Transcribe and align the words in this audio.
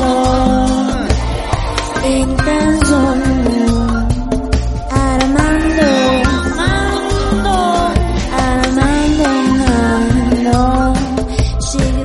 Intenso, 0.00 0.96
intenso, 2.02 2.96
Armando, 4.90 5.88
Armando, 6.58 7.54
Armando, 8.32 9.24
Armando, 9.68 10.94
sigue 11.60 12.04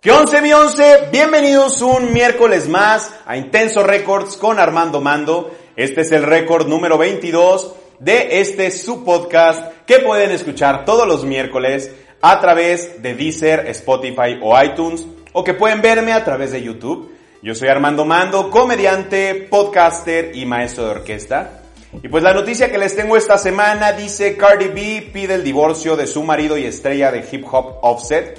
¿Qué 0.00 0.10
once 0.12 0.40
mi 0.40 0.52
once? 0.54 1.08
Bienvenidos 1.12 1.82
un 1.82 2.14
miércoles 2.14 2.70
más 2.70 3.12
a 3.26 3.36
Intenso 3.36 3.82
Records 3.82 4.38
con 4.38 4.58
Armando 4.58 5.02
Mando. 5.02 5.50
Este 5.76 6.00
es 6.00 6.12
el 6.12 6.22
récord 6.22 6.68
número 6.68 6.96
22 6.96 7.74
de 7.98 8.40
este 8.40 8.70
su 8.70 9.04
podcast 9.04 9.72
que 9.86 10.00
pueden 10.00 10.30
escuchar 10.30 10.84
todos 10.84 11.06
los 11.06 11.24
miércoles 11.24 11.90
a 12.20 12.40
través 12.40 13.02
de 13.02 13.14
Deezer, 13.14 13.66
Spotify 13.68 14.38
o 14.42 14.60
iTunes 14.62 15.06
o 15.32 15.44
que 15.44 15.54
pueden 15.54 15.82
verme 15.82 16.12
a 16.12 16.24
través 16.24 16.52
de 16.52 16.62
YouTube. 16.62 17.12
Yo 17.42 17.54
soy 17.54 17.68
Armando 17.68 18.04
Mando, 18.04 18.50
comediante, 18.50 19.34
podcaster 19.34 20.34
y 20.34 20.46
maestro 20.46 20.84
de 20.84 20.90
orquesta. 20.90 21.62
Y 22.02 22.08
pues 22.08 22.22
la 22.22 22.34
noticia 22.34 22.70
que 22.70 22.78
les 22.78 22.96
tengo 22.96 23.16
esta 23.16 23.38
semana 23.38 23.92
dice 23.92 24.36
Cardi 24.36 24.68
B 24.68 25.10
pide 25.12 25.34
el 25.34 25.44
divorcio 25.44 25.96
de 25.96 26.06
su 26.06 26.22
marido 26.22 26.58
y 26.58 26.64
estrella 26.64 27.10
de 27.10 27.24
hip 27.30 27.46
hop 27.50 27.78
Offset. 27.82 28.38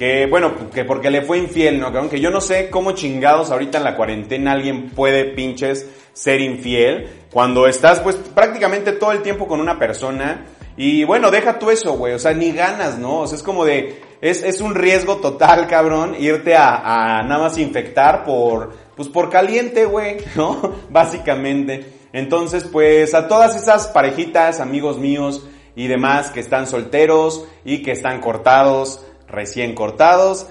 Que 0.00 0.24
bueno, 0.24 0.54
que 0.72 0.86
porque 0.86 1.10
le 1.10 1.20
fue 1.20 1.36
infiel, 1.36 1.78
¿no? 1.78 1.88
Aunque 1.88 2.20
yo 2.20 2.30
no 2.30 2.40
sé 2.40 2.70
cómo 2.70 2.92
chingados 2.92 3.50
ahorita 3.50 3.76
en 3.76 3.84
la 3.84 3.96
cuarentena 3.96 4.52
alguien 4.52 4.88
puede 4.88 5.26
pinches 5.26 5.86
ser 6.14 6.40
infiel 6.40 7.26
cuando 7.30 7.66
estás 7.66 8.00
pues 8.00 8.16
prácticamente 8.16 8.92
todo 8.92 9.12
el 9.12 9.20
tiempo 9.20 9.46
con 9.46 9.60
una 9.60 9.78
persona 9.78 10.46
y 10.74 11.04
bueno, 11.04 11.30
deja 11.30 11.58
tú 11.58 11.68
eso, 11.68 11.98
güey, 11.98 12.14
o 12.14 12.18
sea, 12.18 12.32
ni 12.32 12.50
ganas, 12.50 12.98
¿no? 12.98 13.18
O 13.18 13.26
sea, 13.26 13.36
es 13.36 13.42
como 13.42 13.66
de, 13.66 14.00
es, 14.22 14.42
es 14.42 14.62
un 14.62 14.74
riesgo 14.74 15.16
total, 15.16 15.66
cabrón, 15.66 16.16
irte 16.18 16.56
a, 16.56 17.18
a 17.18 17.22
nada 17.22 17.42
más 17.42 17.58
infectar 17.58 18.24
por, 18.24 18.72
pues 18.96 19.06
por 19.06 19.28
caliente, 19.28 19.84
güey, 19.84 20.16
¿no? 20.34 20.76
Básicamente. 20.88 21.84
Entonces, 22.14 22.64
pues 22.64 23.12
a 23.12 23.28
todas 23.28 23.54
esas 23.54 23.88
parejitas, 23.88 24.60
amigos 24.60 24.96
míos 24.96 25.46
y 25.76 25.88
demás 25.88 26.30
que 26.30 26.40
están 26.40 26.66
solteros 26.66 27.44
y 27.66 27.82
que 27.82 27.92
están 27.92 28.22
cortados, 28.22 29.04
recién 29.30 29.74
cortados, 29.74 30.46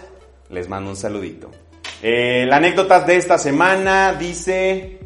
les 0.50 0.68
mando 0.68 0.92
un 0.92 0.96
saludito. 0.96 1.52
Eh, 2.02 2.46
la 2.48 2.58
anécdota 2.58 3.02
de 3.02 3.18
esta 3.18 3.38
semana 3.38 4.14
dice... 4.14 5.00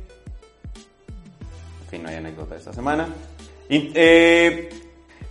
Fin, 1.89 2.03
no 2.03 2.09
hay 2.09 2.15
anécdota 2.15 2.53
de 2.53 2.59
esta 2.59 2.73
semana. 2.73 3.07
Y, 3.69 3.91
eh, 3.95 4.69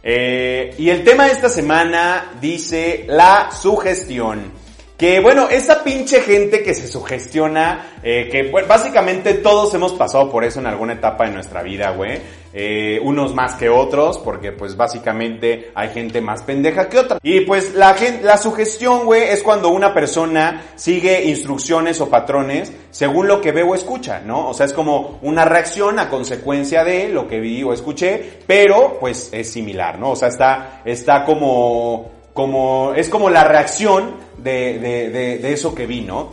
eh, 0.03 0.75
y 0.79 0.91
el 0.91 1.05
tema 1.05 1.27
de 1.27 1.33
esta 1.33 1.49
semana 1.49 2.33
dice 2.41 3.05
la 3.09 3.51
sugestión. 3.53 4.63
Que 4.97 5.21
bueno, 5.21 5.49
esa 5.49 5.83
pinche 5.83 6.21
gente 6.21 6.63
que 6.63 6.75
se 6.75 6.87
sugestiona, 6.87 7.99
eh, 8.03 8.29
que 8.31 8.51
básicamente 8.67 9.35
todos 9.35 9.75
hemos 9.75 9.95
pasado 9.95 10.31
por 10.31 10.45
eso 10.45 10.61
en 10.61 10.67
alguna 10.67 10.93
etapa 10.93 11.27
de 11.27 11.33
nuestra 11.33 11.63
vida, 11.63 11.91
güey. 11.91 12.21
Eh, 12.55 13.01
unos 13.03 13.35
más 13.35 13.55
que 13.55 13.71
otros, 13.71 14.19
porque 14.19 14.53
pues 14.53 14.77
básicamente 14.77 15.71
hay 15.75 15.89
gente 15.89 16.21
más 16.21 16.43
pendeja 16.43 16.89
que 16.89 16.99
otra. 16.99 17.19
Y 17.23 17.41
pues 17.41 17.75
la, 17.75 17.95
gente, 17.95 18.23
la 18.25 18.37
sugestión, 18.37 19.07
güey, 19.07 19.23
es 19.23 19.43
cuando 19.43 19.71
una 19.71 19.95
persona 19.95 20.63
sigue 20.75 21.25
instrucciones 21.25 22.01
o 22.03 22.11
patrones 22.11 22.71
según 22.91 23.27
lo 23.27 23.41
que 23.41 23.53
ve 23.53 23.63
o 23.63 23.75
escucha, 23.75 24.21
¿no? 24.21 24.51
O 24.51 24.55
sea, 24.55 24.67
es 24.67 24.75
como 24.75 25.19
una 25.23 25.47
reacción 25.47 25.99
a 25.99 26.11
consecuencia 26.11 26.85
de 26.85 27.09
lo 27.09 27.27
que 27.27 27.41
vi 27.41 27.63
o 27.63 27.73
escuché, 27.73 28.41
pero 28.47 28.99
pues 29.01 29.31
es 29.33 29.51
similar, 29.51 29.99
¿no? 29.99 30.11
O 30.11 30.17
sea, 30.17 30.29
está, 30.29 30.83
está 30.85 31.25
como, 31.25 32.11
como, 32.35 32.93
es 32.95 33.09
como 33.09 33.31
la 33.31 33.45
reacción 33.45 34.17
de, 34.37 34.79
de, 34.79 35.09
de, 35.09 35.39
de 35.39 35.53
eso 35.53 35.75
que 35.75 35.87
vi, 35.87 36.03
¿no? 36.03 36.31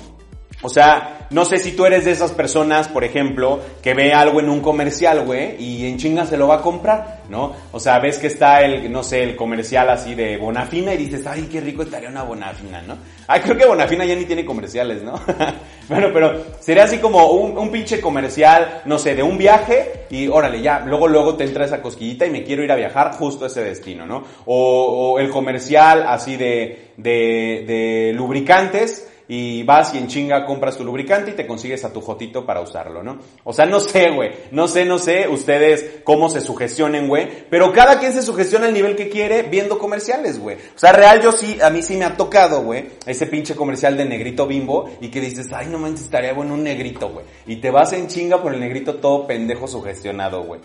O 0.61 0.67
sea, 0.67 1.18
no 1.29 1.45
sé 1.45 1.59
si 1.59 1.73
tú 1.73 1.85
eres 1.85 2.05
de 2.05 2.11
esas 2.11 2.31
personas, 2.31 2.87
por 2.87 3.03
ejemplo, 3.03 3.59
que 3.83 3.93
ve 3.93 4.13
algo 4.13 4.39
en 4.39 4.49
un 4.49 4.61
comercial, 4.61 5.25
güey, 5.25 5.61
y 5.61 5.85
en 5.85 5.97
chinga 5.97 6.25
se 6.25 6.37
lo 6.37 6.47
va 6.47 6.55
a 6.55 6.61
comprar, 6.61 7.21
¿no? 7.29 7.53
O 7.71 7.79
sea, 7.79 7.99
ves 7.99 8.17
que 8.17 8.27
está 8.27 8.61
el, 8.61 8.91
no 8.91 9.03
sé, 9.03 9.21
el 9.21 9.35
comercial 9.35 9.89
así 9.89 10.15
de 10.15 10.37
Bonafina 10.37 10.93
y 10.93 10.97
dices, 10.97 11.27
ay, 11.27 11.47
qué 11.51 11.61
rico 11.61 11.83
estaría 11.83 12.09
una 12.09 12.23
Bonafina, 12.23 12.81
¿no? 12.81 12.97
Ay, 13.27 13.41
creo 13.41 13.57
que 13.57 13.65
Bonafina 13.65 14.05
ya 14.05 14.15
ni 14.15 14.25
tiene 14.25 14.43
comerciales, 14.43 15.03
¿no? 15.03 15.19
bueno, 15.89 16.07
pero 16.11 16.45
sería 16.59 16.85
así 16.85 16.97
como 16.97 17.27
un, 17.31 17.55
un 17.57 17.71
pinche 17.71 18.01
comercial, 18.01 18.81
no 18.85 18.97
sé, 18.97 19.13
de 19.13 19.21
un 19.21 19.37
viaje 19.37 20.05
y 20.09 20.27
órale, 20.27 20.61
ya, 20.61 20.79
luego, 20.79 21.07
luego 21.07 21.35
te 21.35 21.43
entra 21.43 21.65
esa 21.65 21.81
cosquillita 21.81 22.25
y 22.25 22.31
me 22.31 22.43
quiero 22.43 22.63
ir 22.63 22.71
a 22.71 22.75
viajar 22.75 23.11
justo 23.11 23.43
a 23.43 23.47
ese 23.47 23.63
destino, 23.63 24.07
¿no? 24.07 24.23
O, 24.45 25.13
o 25.13 25.19
el 25.19 25.29
comercial 25.29 26.05
así 26.07 26.37
de, 26.37 26.93
de, 26.97 27.65
de 27.67 28.13
lubricantes 28.15 29.05
y 29.29 29.61
vas 29.61 29.93
y 29.93 29.99
en 29.99 30.07
chinga 30.07 30.43
compras 30.45 30.75
tu 30.75 30.83
lubricante 30.83 31.31
y 31.31 31.35
te 31.35 31.45
consigues 31.45 31.85
a 31.85 31.93
tu 31.93 32.01
jotito 32.01 32.45
para 32.45 32.61
usarlo, 32.61 33.03
¿no? 33.03 33.19
O 33.43 33.53
sea, 33.53 33.65
no 33.65 33.79
sé, 33.79 34.09
güey, 34.09 34.31
no 34.51 34.67
sé, 34.67 34.85
no 34.85 34.97
sé 34.97 35.27
ustedes 35.27 36.01
cómo 36.03 36.29
se 36.29 36.41
sugestionen, 36.41 37.07
güey, 37.07 37.45
pero 37.47 37.71
cada 37.71 37.99
quien 37.99 38.11
se 38.11 38.23
sugestiona 38.23 38.65
al 38.65 38.73
nivel 38.73 38.95
que 38.95 39.07
quiere 39.07 39.43
viendo 39.43 39.77
comerciales, 39.77 40.39
güey. 40.39 40.57
O 40.75 40.79
sea, 40.79 40.91
real 40.93 41.21
yo 41.21 41.31
sí, 41.31 41.59
a 41.61 41.69
mí 41.69 41.83
sí 41.83 41.95
me 41.95 42.05
ha 42.05 42.17
tocado, 42.17 42.63
güey, 42.63 42.89
ese 43.05 43.27
pinche 43.27 43.55
comercial 43.55 43.95
de 43.95 44.05
negrito 44.05 44.47
bimbo 44.47 44.89
y 44.99 45.09
que 45.09 45.21
dices, 45.21 45.53
ay, 45.53 45.67
no 45.67 45.77
manches, 45.77 46.05
estaría 46.05 46.33
bueno 46.33 46.55
un 46.55 46.63
negrito, 46.63 47.09
güey. 47.09 47.25
Y 47.45 47.57
te 47.57 47.69
vas 47.69 47.93
en 47.93 48.07
chinga 48.07 48.41
por 48.41 48.55
el 48.55 48.59
negrito 48.59 48.95
todo 48.95 49.27
pendejo 49.27 49.67
sugestionado, 49.67 50.43
güey. 50.43 50.59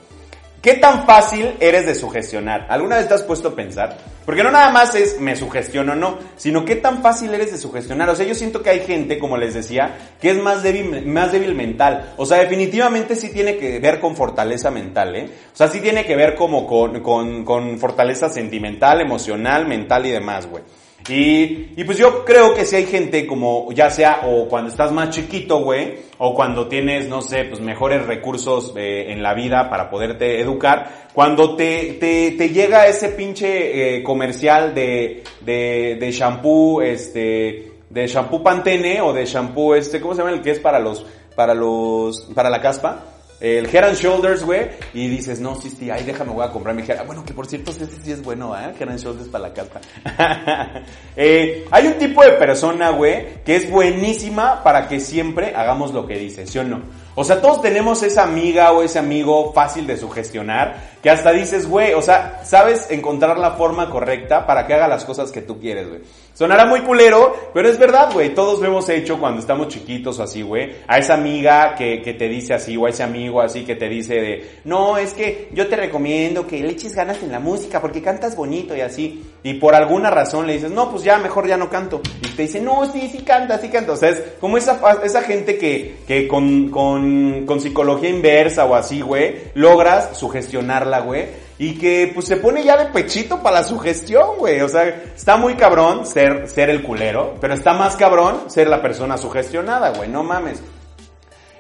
¿Qué 0.65 0.77
tan 0.77 1.05
fácil 1.05 1.57
eres 1.61 1.85
de 1.85 1.95
sugestionar? 1.95 2.65
¿Alguna 2.71 2.97
vez 2.97 3.07
te 3.07 3.13
has 3.13 3.23
puesto 3.23 3.49
a 3.49 3.55
pensar? 3.55 3.99
Porque 4.25 4.43
no 4.43 4.51
nada 4.51 4.71
más 4.71 4.95
es 4.95 5.21
me 5.21 5.37
sugestiono 5.37 5.93
o 5.93 5.95
no, 5.95 6.17
sino 6.39 6.65
qué 6.65 6.77
tan 6.77 7.03
fácil 7.03 7.35
eres 7.35 7.53
de 7.53 7.59
sugestionar. 7.59 8.09
O 8.09 8.17
sea, 8.17 8.25
yo 8.25 8.35
siento 8.35 8.63
que 8.63 8.71
hay 8.71 8.81
gente, 8.81 9.19
como 9.19 9.37
les 9.37 9.53
decía, 9.53 9.95
que 10.23 10.31
es 10.31 10.39
más 10.39 10.63
débil, 10.63 11.05
más 11.05 11.33
débil 11.33 11.55
mental. 11.55 12.15
O 12.17 12.25
sea, 12.25 12.39
definitivamente 12.39 13.15
sí 13.15 13.29
tiene 13.29 13.59
que 13.59 13.79
ver 13.79 14.01
con 14.01 14.17
fortaleza 14.17 14.71
mental, 14.71 15.15
¿eh? 15.17 15.29
O 15.53 15.55
sea, 15.55 15.69
sí 15.69 15.83
tiene 15.83 16.07
que 16.07 16.17
ver 16.17 16.35
como 16.35 16.67
con, 16.67 17.03
con, 17.03 17.45
con 17.45 17.79
fortaleza 17.79 18.31
sentimental, 18.31 19.03
emocional, 19.03 19.69
mental 19.69 20.07
y 20.07 20.13
demás, 20.13 20.47
güey. 20.47 20.65
Y, 21.09 21.73
y 21.77 21.85
pues 21.85 21.99
yo 21.99 22.25
creo 22.25 22.55
que 22.55 22.65
si 22.65 22.77
hay 22.77 22.87
gente 22.87 23.27
como 23.27 23.71
ya 23.73 23.91
sea 23.91 24.23
o 24.25 24.49
cuando 24.49 24.71
estás 24.71 24.91
más 24.91 25.11
chiquito, 25.11 25.59
güey, 25.59 25.97
o 26.17 26.35
cuando 26.35 26.67
tienes, 26.67 27.09
no 27.09 27.21
sé, 27.21 27.45
pues 27.45 27.61
mejores 27.61 28.07
recursos 28.07 28.73
eh, 28.77 29.13
en 29.13 29.23
la 29.23 29.35
vida 29.35 29.69
para 29.69 29.91
poderte 29.91 30.41
educar, 30.41 31.09
cuando 31.13 31.57
te, 31.57 31.99
te, 32.01 32.33
te 32.33 32.49
llega 32.49 32.87
ese 32.87 33.11
pinche 33.11 33.99
eh, 33.99 34.03
comercial 34.03 34.75
de, 34.75 35.23
de, 35.43 35.99
de 36.01 36.11
shampoo, 36.11 36.81
este, 36.81 37.73
de 37.91 38.07
shampoo 38.07 38.43
Pantene 38.43 39.03
o 39.03 39.13
de 39.13 39.27
shampoo 39.27 39.75
este, 39.75 40.01
¿cómo 40.01 40.15
se 40.15 40.23
llama 40.23 40.33
el 40.33 40.41
que 40.41 40.53
es 40.53 40.59
para 40.59 40.79
los, 40.79 41.05
para 41.37 41.53
los, 41.53 42.23
para 42.35 42.49
la 42.49 42.63
caspa? 42.63 43.14
El 43.41 43.67
Head 43.67 43.85
and 43.85 43.97
Shoulders, 43.97 44.45
güey, 44.45 44.71
y 44.93 45.09
dices, 45.09 45.41
no, 45.41 45.55
sí, 45.61 45.71
sí, 45.71 45.91
ay, 45.91 46.05
déjame, 46.05 46.33
voy 46.33 46.45
a 46.45 46.51
comprar 46.51 46.75
mi 46.75 46.83
Head. 46.83 47.05
Bueno, 47.07 47.25
que 47.25 47.35
por 47.35 47.47
cierto, 47.47 47.71
este 47.71 47.87
sí 48.03 48.13
es 48.13 48.23
bueno, 48.23 48.57
¿eh? 48.57 48.75
Head 48.79 48.89
and 48.89 48.99
Shoulders 48.99 49.29
para 49.29 49.49
la 49.49 49.55
casa. 49.55 49.81
eh, 51.17 51.65
hay 51.71 51.87
un 51.87 51.95
tipo 51.95 52.25
de 52.25 52.33
persona, 52.33 52.91
güey, 52.91 53.43
que 53.45 53.57
es 53.57 53.71
buenísima 53.71 54.63
para 54.63 54.89
que 54.89 55.01
siempre 55.01 55.55
hagamos 55.55 55.93
lo 55.93 56.07
que 56.07 56.19
dice, 56.19 56.47
¿sí 56.47 56.59
o 56.59 56.65
no? 56.65 56.83
O 57.15 57.25
sea, 57.25 57.41
todos 57.41 57.63
tenemos 57.63 58.03
esa 58.03 58.25
amiga 58.25 58.73
o 58.73 58.83
ese 58.83 58.99
amigo 58.99 59.53
fácil 59.53 59.87
de 59.87 59.97
sugestionar, 59.97 60.95
que 61.03 61.11
hasta 61.11 61.33
dices, 61.33 61.69
güey, 61.69 61.95
o 61.95 62.03
sea, 62.03 62.41
sabes 62.45 62.91
encontrar 62.91 63.39
la 63.39 63.53
forma 63.53 63.91
correcta 63.91 64.47
para 64.47 64.67
que 64.67 64.75
haga 64.75 64.89
las 64.89 65.05
cosas 65.05 65.31
que 65.31 65.43
tú 65.43 65.61
quieres, 65.61 65.89
güey. 65.89 66.01
Sonará 66.35 66.67
muy 66.67 66.81
culero, 66.81 67.51
pero 67.55 67.69
es 67.69 67.79
verdad, 67.79 68.13
güey. 68.13 68.35
Todos 68.35 68.59
lo 68.59 68.67
hemos 68.67 68.89
hecho 68.89 69.21
cuando 69.21 69.39
estamos 69.39 69.69
chiquitos 69.69 70.19
o 70.19 70.25
así, 70.25 70.43
güey. 70.43 70.73
A 70.89 70.99
esa 70.99 71.15
amiga 71.15 71.77
que, 71.77 72.03
que 72.03 72.15
te 72.15 72.29
dice 72.29 72.55
así, 72.55 72.77
o 72.77 72.87
a 72.87 72.91
ese 72.91 73.05
amigo 73.05 73.41
así 73.41 73.65
que 73.65 73.77
te 73.77 73.89
dice 73.89 74.15
de, 74.15 74.51
no, 74.65 74.99
es 74.99 75.15
que 75.15 75.49
yo 75.53 75.69
te 75.69 75.77
recomiendo 75.77 76.45
que 76.49 76.59
le 76.61 76.71
eches 76.71 76.97
ganas 76.97 77.23
en 77.23 77.31
la 77.31 77.39
música 77.39 77.81
porque 77.81 78.03
cantas 78.03 78.35
bonito 78.35 78.75
y 78.75 78.81
así. 78.81 79.23
Y 79.45 79.55
por 79.55 79.77
alguna 79.77 80.11
razón 80.11 80.49
le 80.49 80.55
dices, 80.55 80.73
no, 80.73 80.91
pues 80.91 81.05
ya, 81.05 81.19
mejor 81.19 81.47
ya 81.47 81.57
no 81.57 81.71
canto. 81.71 82.01
Y 82.23 82.29
te 82.29 82.43
dice, 82.43 82.61
no, 82.61 82.91
sí, 82.91 83.09
sí 83.13 83.19
canta, 83.19 83.59
sí 83.59 83.69
canta. 83.69 83.93
O 83.93 83.97
sea, 83.97 84.09
es 84.09 84.21
como 84.41 84.59
esa, 84.59 84.81
esa 85.05 85.23
gente 85.23 85.57
que, 85.57 85.99
que 86.09 86.27
con, 86.27 86.71
con 86.71 87.04
con, 87.47 87.61
psicología 87.61 88.09
inversa 88.09 88.65
o 88.65 88.75
así, 88.75 89.01
güey, 89.01 89.37
logras 89.55 90.17
sugestionarla, 90.17 91.01
güey, 91.01 91.27
y 91.59 91.75
que 91.75 92.11
pues 92.15 92.27
se 92.27 92.37
pone 92.37 92.65
ya 92.65 92.77
de 92.77 92.87
pechito 92.87 93.43
para 93.43 93.61
la 93.61 93.65
sugestión, 93.65 94.39
güey. 94.39 94.61
O 94.61 94.69
sea, 94.69 94.89
está 94.89 95.37
muy 95.37 95.55
cabrón 95.55 96.07
ser, 96.07 96.49
ser 96.49 96.71
el 96.71 96.83
culero, 96.83 97.37
pero 97.41 97.55
está 97.55 97.73
más 97.73 97.97
cabrón 97.97 98.51
ser 98.51 98.69
la 98.69 98.83
persona 98.83 99.17
sugestionada, 99.17 99.91
güey, 99.91 100.09
no 100.09 100.23
mames. 100.23 100.63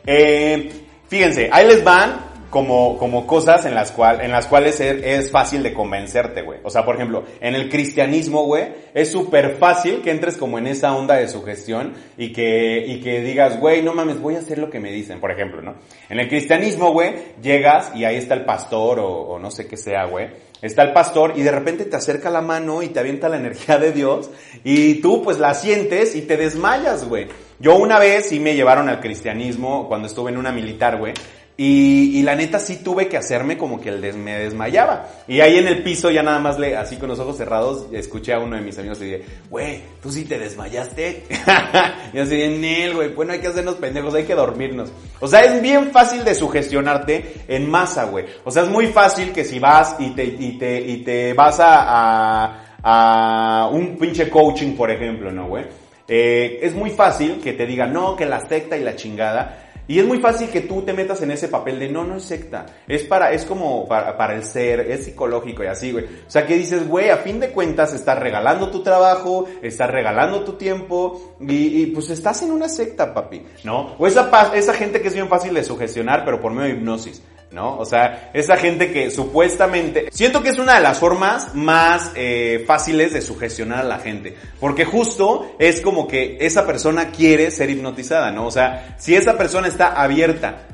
Eh, 0.07 0.71
fíjense, 1.09 1.49
ahí 1.53 1.67
les 1.67 1.83
van 1.83 2.24
como, 2.55 2.97
como 2.99 3.27
cosas 3.27 3.67
en 3.67 3.75
las, 3.75 3.91
cual, 3.91 4.21
en 4.21 4.31
las 4.31 4.47
cuales 4.47 4.79
es, 4.79 5.03
es 5.03 5.31
fácil 5.33 5.65
de 5.65 5.75
convencerte, 5.75 6.43
güey. 6.43 6.61
O 6.63 6.71
sea, 6.71 6.85
por 6.85 6.95
ejemplo, 6.95 7.25
en 7.41 7.57
el 7.57 7.69
cristianismo, 7.69 8.45
güey, 8.45 8.69
es 8.95 9.11
súper 9.11 9.57
fácil 9.57 10.03
que 10.03 10.13
entres 10.13 10.37
como 10.37 10.57
en 10.59 10.69
esa 10.69 10.95
onda 10.95 11.17
de 11.17 11.27
sugestión 11.27 11.95
y 12.17 12.33
que, 12.33 12.85
y 12.87 13.01
que 13.01 13.23
digas, 13.23 13.59
güey, 13.59 13.83
no 13.83 13.93
mames, 13.93 14.21
voy 14.21 14.37
a 14.37 14.39
hacer 14.39 14.59
lo 14.59 14.71
que 14.71 14.79
me 14.79 14.93
dicen, 14.93 15.19
por 15.19 15.33
ejemplo, 15.33 15.63
¿no? 15.63 15.75
En 16.09 16.21
el 16.21 16.29
cristianismo, 16.29 16.93
güey, 16.93 17.17
llegas 17.43 17.91
y 17.97 18.05
ahí 18.05 18.15
está 18.15 18.35
el 18.35 18.45
pastor 18.45 19.01
o, 19.01 19.11
o 19.11 19.39
no 19.41 19.51
sé 19.51 19.67
qué 19.67 19.77
sea, 19.77 20.05
güey. 20.05 20.29
Está 20.63 20.83
el 20.83 20.93
pastor 20.93 21.33
y 21.35 21.43
de 21.43 21.51
repente 21.51 21.85
te 21.87 21.97
acerca 21.97 22.31
la 22.31 22.41
mano 22.41 22.85
y 22.85 22.89
te 22.89 23.01
avienta 23.01 23.29
la 23.29 23.37
energía 23.37 23.79
de 23.79 23.91
Dios 23.91 24.31
y 24.63 24.95
tú 25.03 25.23
pues 25.23 25.41
la 25.41 25.55
sientes 25.55 26.15
y 26.15 26.23
te 26.23 26.37
desmayas, 26.37 27.05
güey. 27.09 27.27
Yo 27.59 27.77
una 27.77 27.99
vez 27.99 28.29
sí 28.29 28.41
me 28.41 28.55
llevaron 28.55 28.89
al 28.89 29.01
cristianismo 29.01 29.89
cuando 29.89 30.07
estuve 30.07 30.31
en 30.31 30.39
una 30.39 30.53
militar, 30.53 30.99
güey. 30.99 31.15
Y, 31.57 32.19
y, 32.19 32.23
la 32.23 32.35
neta 32.35 32.59
sí 32.59 32.79
tuve 32.83 33.07
que 33.07 33.17
hacerme 33.17 33.57
como 33.57 33.81
que 33.81 33.93
me 33.93 34.41
desmayaba. 34.41 35.07
Y 35.29 35.39
ahí 35.39 35.57
en 35.57 35.69
el 35.69 35.85
piso 35.85 36.11
ya 36.11 36.21
nada 36.21 36.41
más 36.41 36.59
le, 36.59 36.77
así 36.77 36.97
con 36.97 37.09
los 37.09 37.21
ojos 37.21 37.37
cerrados, 37.37 37.87
escuché 37.93 38.33
a 38.33 38.41
uno 38.41 38.57
de 38.57 38.63
mis 38.63 38.77
amigos 38.77 39.01
y 39.01 39.05
dije, 39.05 39.25
güey, 39.49 39.81
tú 40.03 40.11
sí 40.11 40.25
te 40.25 40.37
desmayaste. 40.37 41.23
y 42.13 42.19
así, 42.19 42.37
Nel, 42.49 42.95
güey, 42.95 43.15
bueno 43.15 43.35
hay 43.35 43.39
que 43.39 43.47
hacernos 43.47 43.77
pendejos, 43.77 44.15
hay 44.15 44.25
que 44.25 44.35
dormirnos. 44.35 44.91
O 45.21 45.29
sea, 45.29 45.43
es 45.43 45.63
bien 45.63 45.93
fácil 45.93 46.25
de 46.25 46.35
sugestionarte 46.35 47.45
en 47.47 47.71
masa, 47.71 48.07
güey. 48.07 48.25
O 48.43 48.51
sea, 48.51 48.65
es 48.65 48.69
muy 48.69 48.87
fácil 48.87 49.31
que 49.31 49.45
si 49.45 49.61
vas 49.61 49.95
y 50.01 50.11
te, 50.11 50.25
y 50.25 50.59
te, 50.59 50.81
y 50.81 51.05
te 51.05 51.35
vas 51.35 51.61
a, 51.61 52.49
a, 52.83 53.63
a 53.63 53.69
un 53.69 53.97
pinche 53.97 54.29
coaching, 54.29 54.75
por 54.75 54.91
ejemplo, 54.91 55.31
¿no, 55.31 55.47
güey? 55.47 55.67
Eh, 56.07 56.59
es 56.63 56.75
muy 56.75 56.91
fácil 56.91 57.41
que 57.41 57.53
te 57.55 57.67
digan, 57.67 57.93
no, 57.93 58.15
que 58.17 58.27
la 58.27 58.41
secta 58.41 58.77
y 58.77 58.83
la 58.83 58.97
chingada. 58.97 59.61
Y 59.87 59.99
es 59.99 60.07
muy 60.07 60.19
fácil 60.19 60.49
que 60.49 60.63
tú 60.63 60.83
te 60.83 60.93
metas 60.93 61.21
en 61.23 61.31
ese 61.31 61.49
papel 61.49 61.79
de 61.79 61.89
no, 61.89 62.05
no 62.05 62.17
es 62.17 62.25
secta. 62.25 62.67
Es 62.89 63.03
para, 63.03 63.33
es 63.33 63.45
como 63.45 63.87
para, 63.87 64.17
para 64.17 64.35
el 64.35 64.45
ser, 64.45 64.81
es 64.81 65.05
psicológico 65.05 65.63
y 65.63 65.67
así, 65.67 65.93
güey. 65.93 66.05
O 66.05 66.31
sea 66.31 66.47
que 66.47 66.55
dices, 66.55 66.89
güey, 66.89 67.11
a 67.11 67.19
fin 67.19 67.41
de 67.41 67.51
cuentas 67.51 67.93
estás 67.93 68.19
regalando 68.19 68.71
tu 68.71 68.83
trabajo, 68.83 69.47
estás 69.63 69.91
regalando 69.91 70.45
tu 70.45 70.55
tiempo 70.55 71.37
y, 71.41 71.83
y 71.83 71.87
pues 71.87 72.11
estás 72.11 72.43
en 72.43 72.51
una 72.51 72.69
secta, 72.69 73.13
papi, 73.13 73.43
¿no? 73.65 73.95
O 73.99 74.07
esa, 74.07 74.31
esa 74.55 74.75
gente 74.75 75.03
que 75.03 75.09
es 75.09 75.15
bien 75.15 75.29
fácil 75.29 75.53
de 75.55 75.65
sugestionar, 75.65 76.25
pero 76.25 76.41
por 76.41 76.53
medio 76.53 76.73
de 76.73 76.81
hipnosis. 76.81 77.23
¿No? 77.55 77.79
O 77.79 77.85
sea, 77.85 78.31
esa 78.35 78.57
gente 78.57 78.93
que 78.93 79.11
supuestamente... 79.11 80.09
Siento 80.11 80.43
que 80.43 80.51
es 80.51 80.59
una 80.59 80.75
de 80.75 80.81
las 80.81 80.99
formas 80.99 81.55
más 81.55 82.11
eh, 82.17 82.65
fáciles 82.67 83.13
de 83.13 83.23
sugestionar 83.23 83.79
a 83.81 83.85
la 83.85 83.99
gente. 84.01 84.37
Porque 84.61 84.85
justo 84.85 85.55
es 85.59 85.81
como 85.81 86.09
que 86.09 86.37
esa 86.41 86.67
persona 86.67 87.11
quiere 87.11 87.51
ser 87.51 87.71
hipnotizada, 87.71 88.31
¿no? 88.33 88.47
O 88.47 88.51
sea, 88.51 88.97
si 88.99 89.15
esa 89.15 89.39
persona 89.39 89.69
está 89.69 89.93
abierta 90.03 90.67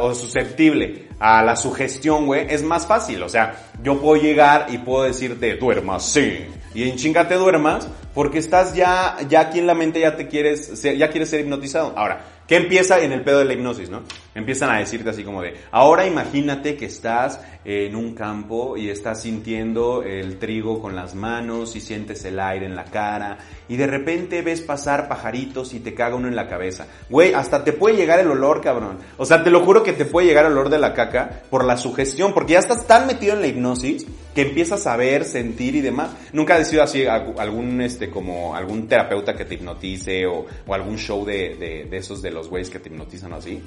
o 0.00 0.14
susceptible 0.14 1.08
a 1.18 1.42
la 1.42 1.56
sugestión, 1.56 2.26
güey, 2.26 2.46
es 2.48 2.62
más 2.62 2.86
fácil. 2.86 3.22
O 3.22 3.28
sea, 3.28 3.54
yo 3.82 4.00
puedo 4.00 4.22
llegar 4.22 4.68
y 4.70 4.78
puedo 4.78 5.04
decirte, 5.04 5.56
duermas, 5.56 6.04
sí. 6.04 6.46
Y 6.72 6.88
en 6.88 6.96
chinga 6.96 7.26
te 7.26 7.34
duermas 7.34 7.88
porque 8.14 8.38
estás 8.38 8.74
ya, 8.74 9.16
ya 9.28 9.40
aquí 9.40 9.58
en 9.58 9.66
la 9.66 9.74
mente 9.74 9.98
ya 10.00 10.16
te 10.16 10.28
quieres, 10.28 10.80
ya 10.82 11.10
quieres 11.10 11.28
ser 11.28 11.40
hipnotizado. 11.40 11.92
Ahora, 11.96 12.24
¿Qué 12.50 12.56
empieza 12.56 12.98
en 12.98 13.12
el 13.12 13.22
pedo 13.22 13.38
de 13.38 13.44
la 13.44 13.52
hipnosis, 13.52 13.90
no? 13.90 14.02
Empiezan 14.34 14.70
a 14.70 14.78
decirte 14.78 15.10
así 15.10 15.24
como 15.24 15.42
de, 15.42 15.54
ahora 15.72 16.06
imagínate 16.06 16.76
que 16.76 16.86
estás 16.86 17.40
en 17.64 17.96
un 17.96 18.14
campo 18.14 18.76
y 18.76 18.88
estás 18.88 19.22
sintiendo 19.22 20.02
el 20.02 20.38
trigo 20.38 20.80
con 20.80 20.94
las 20.94 21.14
manos 21.14 21.74
y 21.74 21.80
sientes 21.80 22.24
el 22.24 22.38
aire 22.38 22.66
en 22.66 22.76
la 22.76 22.84
cara 22.84 23.38
y 23.68 23.76
de 23.76 23.86
repente 23.88 24.42
ves 24.42 24.60
pasar 24.60 25.08
pajaritos 25.08 25.74
y 25.74 25.80
te 25.80 25.94
caga 25.94 26.14
uno 26.14 26.28
en 26.28 26.36
la 26.36 26.48
cabeza. 26.48 26.86
Güey, 27.08 27.34
hasta 27.34 27.64
te 27.64 27.72
puede 27.72 27.96
llegar 27.96 28.20
el 28.20 28.30
olor, 28.30 28.60
cabrón. 28.60 28.98
O 29.16 29.26
sea, 29.26 29.42
te 29.42 29.50
lo 29.50 29.64
juro 29.64 29.82
que 29.82 29.92
te 29.92 30.04
puede 30.04 30.28
llegar 30.28 30.46
el 30.46 30.52
olor 30.52 30.70
de 30.70 30.78
la 30.78 30.94
caca 30.94 31.42
por 31.50 31.64
la 31.64 31.76
sugestión, 31.76 32.32
porque 32.32 32.52
ya 32.52 32.60
estás 32.60 32.86
tan 32.86 33.06
metido 33.06 33.34
en 33.34 33.40
la 33.40 33.48
hipnosis 33.48 34.06
que 34.34 34.42
empiezas 34.42 34.86
a 34.86 34.96
ver, 34.96 35.24
sentir 35.24 35.74
y 35.74 35.80
demás. 35.80 36.10
Nunca 36.32 36.56
ha 36.56 36.64
sido 36.64 36.82
así 36.82 37.04
algún, 37.06 37.80
este, 37.80 38.10
como 38.10 38.54
algún 38.54 38.86
terapeuta 38.86 39.34
que 39.34 39.44
te 39.44 39.54
hipnotice 39.54 40.26
o, 40.26 40.46
o 40.66 40.74
algún 40.74 40.98
show 40.98 41.24
de, 41.24 41.56
de, 41.56 41.84
de 41.90 41.96
esos 41.96 42.22
de 42.22 42.30
los 42.30 42.48
güeyes 42.48 42.70
que 42.70 42.78
te 42.78 42.88
hipnotizan 42.88 43.32
así. 43.32 43.60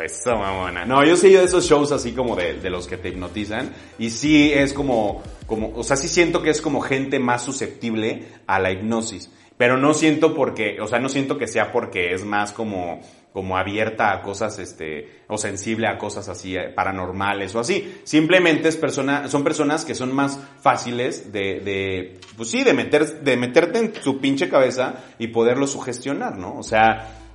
Eso, 0.00 0.36
mamona. 0.36 0.84
No, 0.84 1.04
yo 1.04 1.16
sé 1.16 1.28
de 1.28 1.44
esos 1.44 1.66
shows 1.68 1.92
así 1.92 2.12
como 2.12 2.36
de, 2.36 2.54
de, 2.54 2.70
los 2.70 2.86
que 2.86 2.96
te 2.96 3.08
hipnotizan. 3.08 3.72
Y 3.98 4.10
sí 4.10 4.52
es 4.52 4.72
como, 4.72 5.22
como, 5.46 5.72
o 5.74 5.82
sea, 5.82 5.96
sí 5.96 6.08
siento 6.08 6.42
que 6.42 6.50
es 6.50 6.60
como 6.60 6.80
gente 6.80 7.18
más 7.18 7.42
susceptible 7.42 8.26
a 8.46 8.58
la 8.58 8.70
hipnosis. 8.70 9.30
Pero 9.56 9.78
no 9.78 9.94
siento 9.94 10.34
porque, 10.34 10.78
o 10.80 10.86
sea, 10.86 10.98
no 10.98 11.08
siento 11.08 11.38
que 11.38 11.46
sea 11.46 11.72
porque 11.72 12.12
es 12.12 12.24
más 12.24 12.52
como, 12.52 13.00
como 13.32 13.56
abierta 13.56 14.12
a 14.12 14.22
cosas, 14.22 14.58
este, 14.58 15.22
o 15.28 15.38
sensible 15.38 15.86
a 15.88 15.96
cosas 15.96 16.28
así 16.28 16.56
eh, 16.56 16.68
paranormales 16.68 17.54
o 17.54 17.60
así. 17.60 18.00
Simplemente 18.04 18.68
es 18.68 18.76
persona, 18.76 19.28
son 19.28 19.44
personas 19.44 19.86
que 19.86 19.94
son 19.94 20.14
más 20.14 20.38
fáciles 20.60 21.32
de, 21.32 21.60
de, 21.60 22.20
pues 22.36 22.50
sí, 22.50 22.64
de 22.64 22.74
meter, 22.74 23.20
de 23.20 23.36
meterte 23.38 23.78
en 23.78 23.94
su 23.94 24.20
pinche 24.20 24.50
cabeza 24.50 25.04
y 25.18 25.28
poderlo 25.28 25.66
sugestionar, 25.66 26.36
¿no? 26.36 26.58
O 26.58 26.62
sea, 26.62 27.25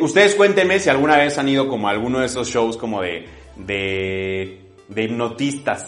ustedes 0.00 0.34
cuéntenme 0.34 0.78
si 0.78 0.88
alguna 0.88 1.16
vez 1.16 1.38
han 1.38 1.48
ido 1.48 1.68
como 1.68 1.88
a 1.88 1.90
alguno 1.90 2.20
de 2.20 2.26
esos 2.26 2.48
shows 2.48 2.76
como 2.76 3.02
de, 3.02 3.26
de, 3.56 4.60
de 4.88 5.02
hipnotistas. 5.02 5.86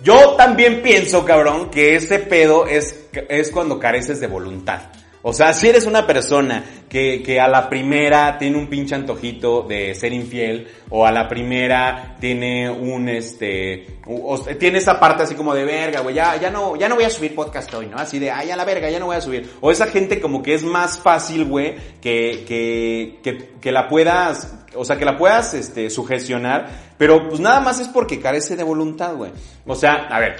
Yo 0.00 0.34
también 0.36 0.80
pienso, 0.82 1.24
cabrón, 1.24 1.70
que 1.70 1.96
ese 1.96 2.20
pedo 2.20 2.66
es, 2.66 3.08
es 3.28 3.50
cuando 3.50 3.78
careces 3.78 4.20
de 4.20 4.28
voluntad. 4.28 4.82
O 5.22 5.32
sea, 5.32 5.52
si 5.52 5.68
eres 5.68 5.84
una 5.84 6.06
persona 6.06 6.64
que, 6.88 7.22
que 7.22 7.40
a 7.40 7.48
la 7.48 7.68
primera 7.68 8.38
tiene 8.38 8.56
un 8.56 8.68
pinche 8.68 8.94
antojito 8.94 9.62
de 9.62 9.94
ser 9.94 10.12
infiel, 10.12 10.68
o 10.90 11.04
a 11.04 11.10
la 11.10 11.28
primera 11.28 12.16
tiene 12.20 12.70
un, 12.70 13.08
este, 13.08 13.98
o, 14.06 14.38
tiene 14.58 14.78
esa 14.78 14.98
parte 15.00 15.24
así 15.24 15.34
como 15.34 15.54
de 15.54 15.64
verga, 15.64 16.00
güey, 16.00 16.14
ya, 16.14 16.36
ya 16.36 16.50
no, 16.50 16.76
ya 16.76 16.88
no 16.88 16.94
voy 16.94 17.04
a 17.04 17.10
subir 17.10 17.34
podcast 17.34 17.72
hoy, 17.74 17.86
¿no? 17.86 17.96
Así 17.96 18.18
de, 18.18 18.30
ay, 18.30 18.50
a 18.50 18.56
la 18.56 18.64
verga, 18.64 18.88
ya 18.88 19.00
no 19.00 19.06
voy 19.06 19.16
a 19.16 19.20
subir. 19.20 19.50
O 19.60 19.70
esa 19.70 19.86
gente 19.86 20.20
como 20.20 20.42
que 20.42 20.54
es 20.54 20.62
más 20.62 20.98
fácil, 20.98 21.44
güey, 21.44 21.74
que, 22.00 22.44
que, 22.46 23.18
que, 23.22 23.50
que 23.60 23.72
la 23.72 23.88
puedas, 23.88 24.54
o 24.74 24.84
sea, 24.84 24.96
que 24.96 25.04
la 25.04 25.16
puedas, 25.16 25.52
este, 25.54 25.90
sugestionar, 25.90 26.68
pero 26.96 27.28
pues 27.28 27.40
nada 27.40 27.60
más 27.60 27.80
es 27.80 27.88
porque 27.88 28.20
carece 28.20 28.56
de 28.56 28.62
voluntad, 28.62 29.14
güey. 29.14 29.32
O 29.66 29.74
sea, 29.74 30.06
a 30.08 30.20
ver, 30.20 30.36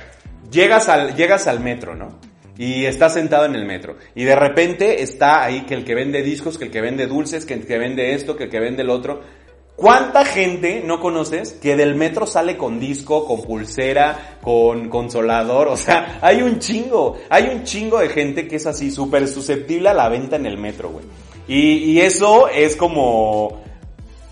llegas 0.51 0.89
al, 0.89 1.17
llegas 1.17 1.47
al 1.49 1.61
metro, 1.61 1.95
¿no? 1.95 2.28
Y 2.59 2.85
está 2.85 3.09
sentado 3.09 3.47
en 3.47 3.55
el 3.55 3.65
metro. 3.65 3.97
Y 4.15 4.25
de 4.25 4.35
repente 4.35 5.03
está 5.03 5.45
ahí 5.45 5.63
que 5.63 5.75
el 5.75 5.85
que 5.85 5.95
vende 5.95 6.23
discos, 6.23 6.59
que 6.59 6.65
el 6.65 6.71
que 6.71 6.81
vende 6.81 7.07
dulces, 7.07 7.47
que 7.47 7.55
el 7.55 7.67
que 7.67 7.79
vende 7.79 8.15
esto, 8.15 8.37
que 8.37 8.45
el 8.45 8.51
que 8.51 8.61
vende 8.61 8.83
el 8.83 8.91
otro. 8.91 9.21
¿Cuánta 9.77 10.25
gente 10.25 10.83
no 10.85 10.99
conoces 10.99 11.53
que 11.53 11.77
del 11.77 11.95
metro 11.95 12.27
sale 12.27 12.57
con 12.57 12.81
disco, 12.81 13.25
con 13.25 13.43
pulsera, 13.43 14.39
con 14.43 14.89
consolador? 14.89 15.69
O 15.69 15.77
sea, 15.77 16.19
hay 16.21 16.43
un 16.43 16.59
chingo, 16.59 17.17
hay 17.31 17.45
un 17.45 17.63
chingo 17.63 18.01
de 18.01 18.09
gente 18.09 18.49
que 18.49 18.57
es 18.57 18.67
así 18.67 18.91
súper 18.91 19.29
susceptible 19.29 19.89
a 19.89 19.95
la 19.95 20.09
venta 20.09 20.35
en 20.35 20.47
el 20.47 20.59
metro, 20.59 20.91
güey. 20.91 21.05
Y, 21.47 21.93
y 21.93 22.01
eso 22.01 22.49
es 22.49 22.75
como, 22.75 23.63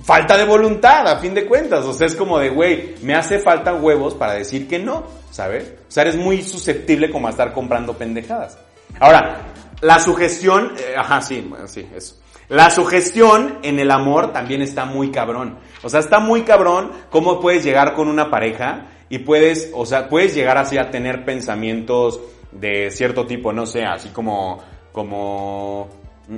falta 0.06 0.36
de 0.36 0.44
voluntad, 0.44 1.06
a 1.08 1.18
fin 1.18 1.34
de 1.34 1.46
cuentas. 1.46 1.84
O 1.84 1.92
sea, 1.92 2.06
es 2.06 2.14
como 2.14 2.38
de, 2.38 2.50
güey, 2.50 2.94
me 3.02 3.14
hace 3.14 3.40
falta 3.40 3.74
huevos 3.74 4.14
para 4.14 4.34
decir 4.34 4.68
que 4.68 4.78
no, 4.78 5.04
¿sabes? 5.36 5.74
O 5.86 5.90
sea, 5.90 6.04
eres 6.04 6.16
muy 6.16 6.42
susceptible 6.42 7.10
como 7.10 7.26
a 7.26 7.30
estar 7.30 7.52
comprando 7.52 7.92
pendejadas. 7.92 8.58
Ahora, 8.98 9.42
la 9.82 9.98
sugestión, 9.98 10.72
eh, 10.78 10.94
ajá, 10.96 11.20
sí, 11.20 11.48
sí, 11.66 11.86
eso. 11.94 12.16
La 12.48 12.70
sugestión 12.70 13.58
en 13.62 13.78
el 13.78 13.90
amor 13.90 14.32
también 14.32 14.62
está 14.62 14.86
muy 14.86 15.10
cabrón. 15.10 15.58
O 15.82 15.90
sea, 15.90 16.00
está 16.00 16.20
muy 16.20 16.42
cabrón 16.42 16.90
cómo 17.10 17.38
puedes 17.38 17.62
llegar 17.62 17.92
con 17.92 18.08
una 18.08 18.30
pareja 18.30 18.86
y 19.10 19.18
puedes, 19.18 19.70
o 19.74 19.84
sea, 19.84 20.08
puedes 20.08 20.34
llegar 20.34 20.56
así 20.56 20.78
a 20.78 20.90
tener 20.90 21.24
pensamientos 21.24 22.18
de 22.52 22.90
cierto 22.90 23.26
tipo, 23.26 23.52
no 23.52 23.66
sé, 23.66 23.84
así 23.84 24.08
como, 24.08 24.62
como, 24.92 25.88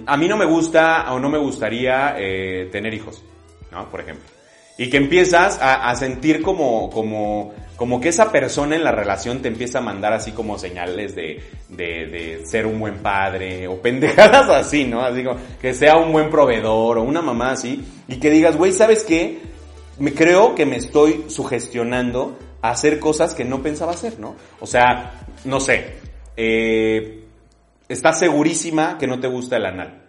a 0.06 0.16
mí 0.16 0.26
no 0.26 0.36
me 0.36 0.44
gusta 0.44 1.12
o 1.12 1.20
no 1.20 1.28
me 1.28 1.38
gustaría 1.38 2.16
eh, 2.18 2.68
tener 2.72 2.92
hijos. 2.94 3.22
¿no? 3.70 3.88
Por 3.90 4.00
ejemplo. 4.00 4.24
Y 4.76 4.90
que 4.90 4.96
empiezas 4.96 5.60
a, 5.60 5.88
a, 5.88 5.94
sentir 5.94 6.42
como, 6.42 6.88
como, 6.90 7.52
como 7.78 8.00
que 8.00 8.08
esa 8.08 8.32
persona 8.32 8.74
en 8.74 8.82
la 8.82 8.90
relación 8.90 9.40
te 9.40 9.46
empieza 9.46 9.78
a 9.78 9.82
mandar 9.82 10.12
así 10.12 10.32
como 10.32 10.58
señales 10.58 11.14
de, 11.14 11.40
de, 11.68 12.06
de 12.06 12.42
ser 12.44 12.66
un 12.66 12.80
buen 12.80 12.98
padre 12.98 13.68
o 13.68 13.80
pendejadas 13.80 14.50
así, 14.66 14.84
¿no? 14.84 15.00
Así 15.00 15.22
como 15.22 15.38
que 15.62 15.72
sea 15.72 15.96
un 15.96 16.10
buen 16.10 16.28
proveedor 16.28 16.98
o 16.98 17.04
una 17.04 17.22
mamá 17.22 17.52
así. 17.52 17.84
Y 18.08 18.16
que 18.16 18.30
digas, 18.30 18.56
güey, 18.56 18.72
¿sabes 18.72 19.04
qué? 19.04 19.38
Me 19.96 20.12
creo 20.12 20.56
que 20.56 20.66
me 20.66 20.74
estoy 20.74 21.26
sugestionando 21.28 22.36
a 22.62 22.70
hacer 22.70 22.98
cosas 22.98 23.32
que 23.32 23.44
no 23.44 23.62
pensaba 23.62 23.92
hacer, 23.92 24.18
¿no? 24.18 24.34
O 24.58 24.66
sea, 24.66 25.12
no 25.44 25.60
sé, 25.60 25.98
eh, 26.36 27.26
estás 27.88 28.18
segurísima 28.18 28.98
que 28.98 29.06
no 29.06 29.20
te 29.20 29.28
gusta 29.28 29.56
el 29.56 29.66
anal. 29.66 30.02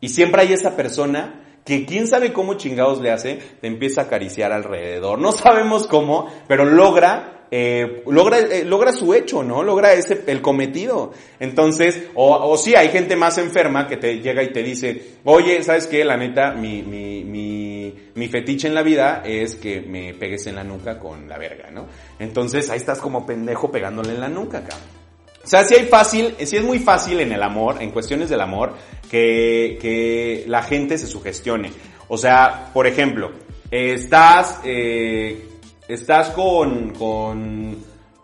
Y 0.00 0.10
siempre 0.10 0.42
hay 0.42 0.52
esa 0.52 0.76
persona 0.76 1.45
que 1.66 1.84
quién 1.84 2.06
sabe 2.06 2.32
cómo 2.32 2.54
chingados 2.54 3.00
le 3.00 3.10
hace, 3.10 3.40
te 3.60 3.66
empieza 3.66 4.02
a 4.02 4.04
acariciar 4.04 4.52
alrededor. 4.52 5.18
No 5.18 5.32
sabemos 5.32 5.88
cómo, 5.88 6.30
pero 6.46 6.64
logra, 6.64 7.46
eh, 7.50 8.04
logra, 8.06 8.38
eh, 8.38 8.64
logra 8.64 8.92
su 8.92 9.12
hecho, 9.12 9.42
¿no? 9.42 9.64
Logra 9.64 9.92
ese, 9.92 10.22
el 10.28 10.40
cometido. 10.40 11.12
Entonces, 11.40 12.04
o, 12.14 12.36
o 12.36 12.56
sí, 12.56 12.76
hay 12.76 12.90
gente 12.90 13.16
más 13.16 13.36
enferma 13.38 13.88
que 13.88 13.96
te 13.96 14.20
llega 14.20 14.44
y 14.44 14.52
te 14.52 14.62
dice, 14.62 15.18
oye, 15.24 15.60
¿sabes 15.64 15.88
qué? 15.88 16.04
La 16.04 16.16
neta, 16.16 16.52
mi, 16.52 16.84
mi, 16.84 17.24
mi, 17.24 17.92
mi 18.14 18.28
fetiche 18.28 18.68
en 18.68 18.74
la 18.74 18.82
vida 18.82 19.22
es 19.26 19.56
que 19.56 19.80
me 19.80 20.14
pegues 20.14 20.46
en 20.46 20.54
la 20.54 20.62
nuca 20.62 21.00
con 21.00 21.28
la 21.28 21.36
verga, 21.36 21.72
¿no? 21.72 21.88
Entonces, 22.20 22.70
ahí 22.70 22.76
estás 22.76 23.00
como 23.00 23.26
pendejo 23.26 23.72
pegándole 23.72 24.10
en 24.10 24.20
la 24.20 24.28
nuca, 24.28 24.60
cabrón. 24.60 25.05
O 25.46 25.48
sea, 25.48 25.62
sí 25.62 25.76
hay 25.76 25.86
fácil, 25.86 26.34
sí 26.44 26.56
es 26.56 26.64
muy 26.64 26.80
fácil 26.80 27.20
en 27.20 27.30
el 27.30 27.40
amor, 27.40 27.80
en 27.80 27.92
cuestiones 27.92 28.28
del 28.28 28.40
amor, 28.40 28.74
que, 29.08 29.78
que 29.80 30.42
la 30.48 30.64
gente 30.64 30.98
se 30.98 31.06
sugestione. 31.06 31.70
O 32.08 32.18
sea, 32.18 32.72
por 32.74 32.88
ejemplo, 32.88 33.30
estás, 33.70 34.58
eh, 34.64 35.48
estás 35.86 36.30
con, 36.30 36.90
con, 36.94 37.76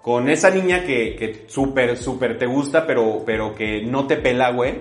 con 0.02 0.28
esa 0.28 0.50
niña 0.50 0.84
que, 0.84 1.14
que 1.14 1.44
súper, 1.46 1.96
súper 1.96 2.38
te 2.38 2.46
gusta, 2.46 2.84
pero, 2.84 3.22
pero 3.24 3.54
que 3.54 3.82
no 3.82 4.04
te 4.08 4.16
pela, 4.16 4.50
güey. 4.50 4.80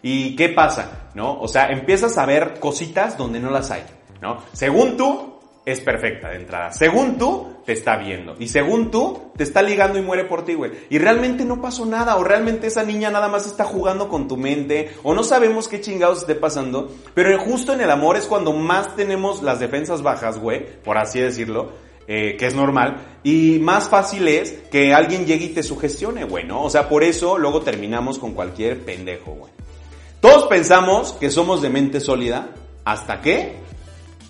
¿Y 0.00 0.36
qué 0.36 0.48
pasa? 0.48 1.10
¿No? 1.14 1.38
O 1.38 1.48
sea, 1.48 1.66
empiezas 1.68 2.16
a 2.16 2.24
ver 2.24 2.60
cositas 2.60 3.18
donde 3.18 3.40
no 3.40 3.50
las 3.50 3.70
hay, 3.70 3.82
¿no? 4.22 4.38
Según 4.54 4.96
tú, 4.96 5.33
es 5.66 5.80
perfecta 5.80 6.28
de 6.30 6.36
entrada. 6.36 6.72
Según 6.72 7.16
tú, 7.16 7.54
te 7.64 7.72
está 7.72 7.96
viendo. 7.96 8.36
Y 8.38 8.48
según 8.48 8.90
tú, 8.90 9.30
te 9.36 9.44
está 9.44 9.62
ligando 9.62 9.98
y 9.98 10.02
muere 10.02 10.24
por 10.24 10.44
ti, 10.44 10.54
güey. 10.54 10.72
Y 10.90 10.98
realmente 10.98 11.44
no 11.44 11.62
pasó 11.62 11.86
nada. 11.86 12.16
O 12.16 12.24
realmente 12.24 12.66
esa 12.66 12.84
niña 12.84 13.10
nada 13.10 13.28
más 13.28 13.46
está 13.46 13.64
jugando 13.64 14.08
con 14.08 14.28
tu 14.28 14.36
mente. 14.36 14.94
O 15.02 15.14
no 15.14 15.22
sabemos 15.22 15.68
qué 15.68 15.80
chingados 15.80 16.20
esté 16.20 16.34
pasando. 16.34 16.90
Pero 17.14 17.38
justo 17.38 17.72
en 17.72 17.80
el 17.80 17.90
amor 17.90 18.16
es 18.16 18.26
cuando 18.26 18.52
más 18.52 18.94
tenemos 18.94 19.42
las 19.42 19.58
defensas 19.58 20.02
bajas, 20.02 20.38
güey. 20.38 20.66
Por 20.82 20.98
así 20.98 21.20
decirlo. 21.20 21.72
Eh, 22.06 22.36
que 22.38 22.46
es 22.46 22.54
normal. 22.54 23.18
Y 23.22 23.58
más 23.60 23.88
fácil 23.88 24.28
es 24.28 24.52
que 24.70 24.92
alguien 24.92 25.24
llegue 25.24 25.46
y 25.46 25.54
te 25.54 25.62
sugestione, 25.62 26.24
güey, 26.24 26.44
¿no? 26.44 26.62
O 26.62 26.68
sea, 26.68 26.86
por 26.86 27.02
eso 27.02 27.38
luego 27.38 27.62
terminamos 27.62 28.18
con 28.18 28.34
cualquier 28.34 28.84
pendejo, 28.84 29.32
güey. 29.32 29.50
Todos 30.20 30.46
pensamos 30.46 31.14
que 31.14 31.30
somos 31.30 31.62
de 31.62 31.70
mente 31.70 32.00
sólida. 32.00 32.50
¿Hasta 32.84 33.22
qué? 33.22 33.63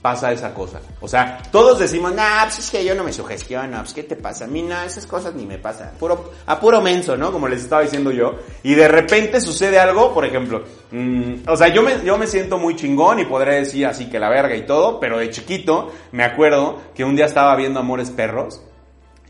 Pasa 0.04 0.30
esa 0.32 0.52
cosa. 0.52 0.82
O 1.00 1.08
sea, 1.08 1.40
todos 1.50 1.78
decimos, 1.78 2.14
nah, 2.14 2.42
pues 2.42 2.58
es 2.58 2.70
que 2.70 2.84
yo 2.84 2.94
no 2.94 3.04
me 3.04 3.10
sugestiono, 3.10 3.78
pues 3.78 3.94
qué 3.94 4.02
te 4.02 4.16
pasa, 4.16 4.44
a 4.44 4.48
mí 4.48 4.60
no, 4.60 4.82
esas 4.82 5.06
cosas 5.06 5.32
ni 5.34 5.46
me 5.46 5.56
pasan, 5.56 5.92
puro, 5.98 6.30
a 6.44 6.60
puro 6.60 6.82
menso, 6.82 7.16
¿no? 7.16 7.32
Como 7.32 7.48
les 7.48 7.62
estaba 7.62 7.80
diciendo 7.80 8.10
yo. 8.10 8.34
Y 8.62 8.74
de 8.74 8.86
repente 8.86 9.40
sucede 9.40 9.78
algo, 9.78 10.12
por 10.12 10.26
ejemplo, 10.26 10.62
mmm, 10.90 11.48
o 11.48 11.56
sea, 11.56 11.68
yo 11.68 11.82
me, 11.82 12.04
yo 12.04 12.18
me 12.18 12.26
siento 12.26 12.58
muy 12.58 12.76
chingón 12.76 13.20
y 13.20 13.24
podré 13.24 13.54
decir 13.54 13.86
así 13.86 14.10
que 14.10 14.18
la 14.18 14.28
verga 14.28 14.54
y 14.54 14.66
todo, 14.66 15.00
pero 15.00 15.18
de 15.18 15.30
chiquito 15.30 15.90
me 16.12 16.22
acuerdo 16.22 16.82
que 16.94 17.02
un 17.02 17.16
día 17.16 17.24
estaba 17.24 17.56
viendo 17.56 17.80
Amores 17.80 18.10
Perros 18.10 18.60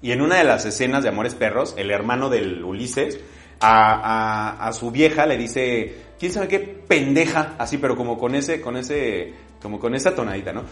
y 0.02 0.10
en 0.10 0.22
una 0.22 0.38
de 0.38 0.44
las 0.44 0.64
escenas 0.64 1.04
de 1.04 1.10
Amores 1.10 1.36
Perros, 1.36 1.74
el 1.76 1.92
hermano 1.92 2.30
del 2.30 2.64
Ulises, 2.64 3.20
a, 3.60 4.56
a, 4.58 4.66
a 4.66 4.72
su 4.72 4.90
vieja 4.90 5.24
le 5.24 5.36
dice, 5.36 5.94
quién 6.18 6.32
sabe 6.32 6.48
qué 6.48 6.58
pendeja, 6.58 7.54
así, 7.58 7.78
pero 7.78 7.96
como 7.96 8.18
con 8.18 8.34
ese, 8.34 8.60
con 8.60 8.76
ese, 8.76 9.34
como 9.64 9.80
con 9.80 9.94
esa 9.94 10.14
tonadita, 10.14 10.52
¿no? 10.52 10.64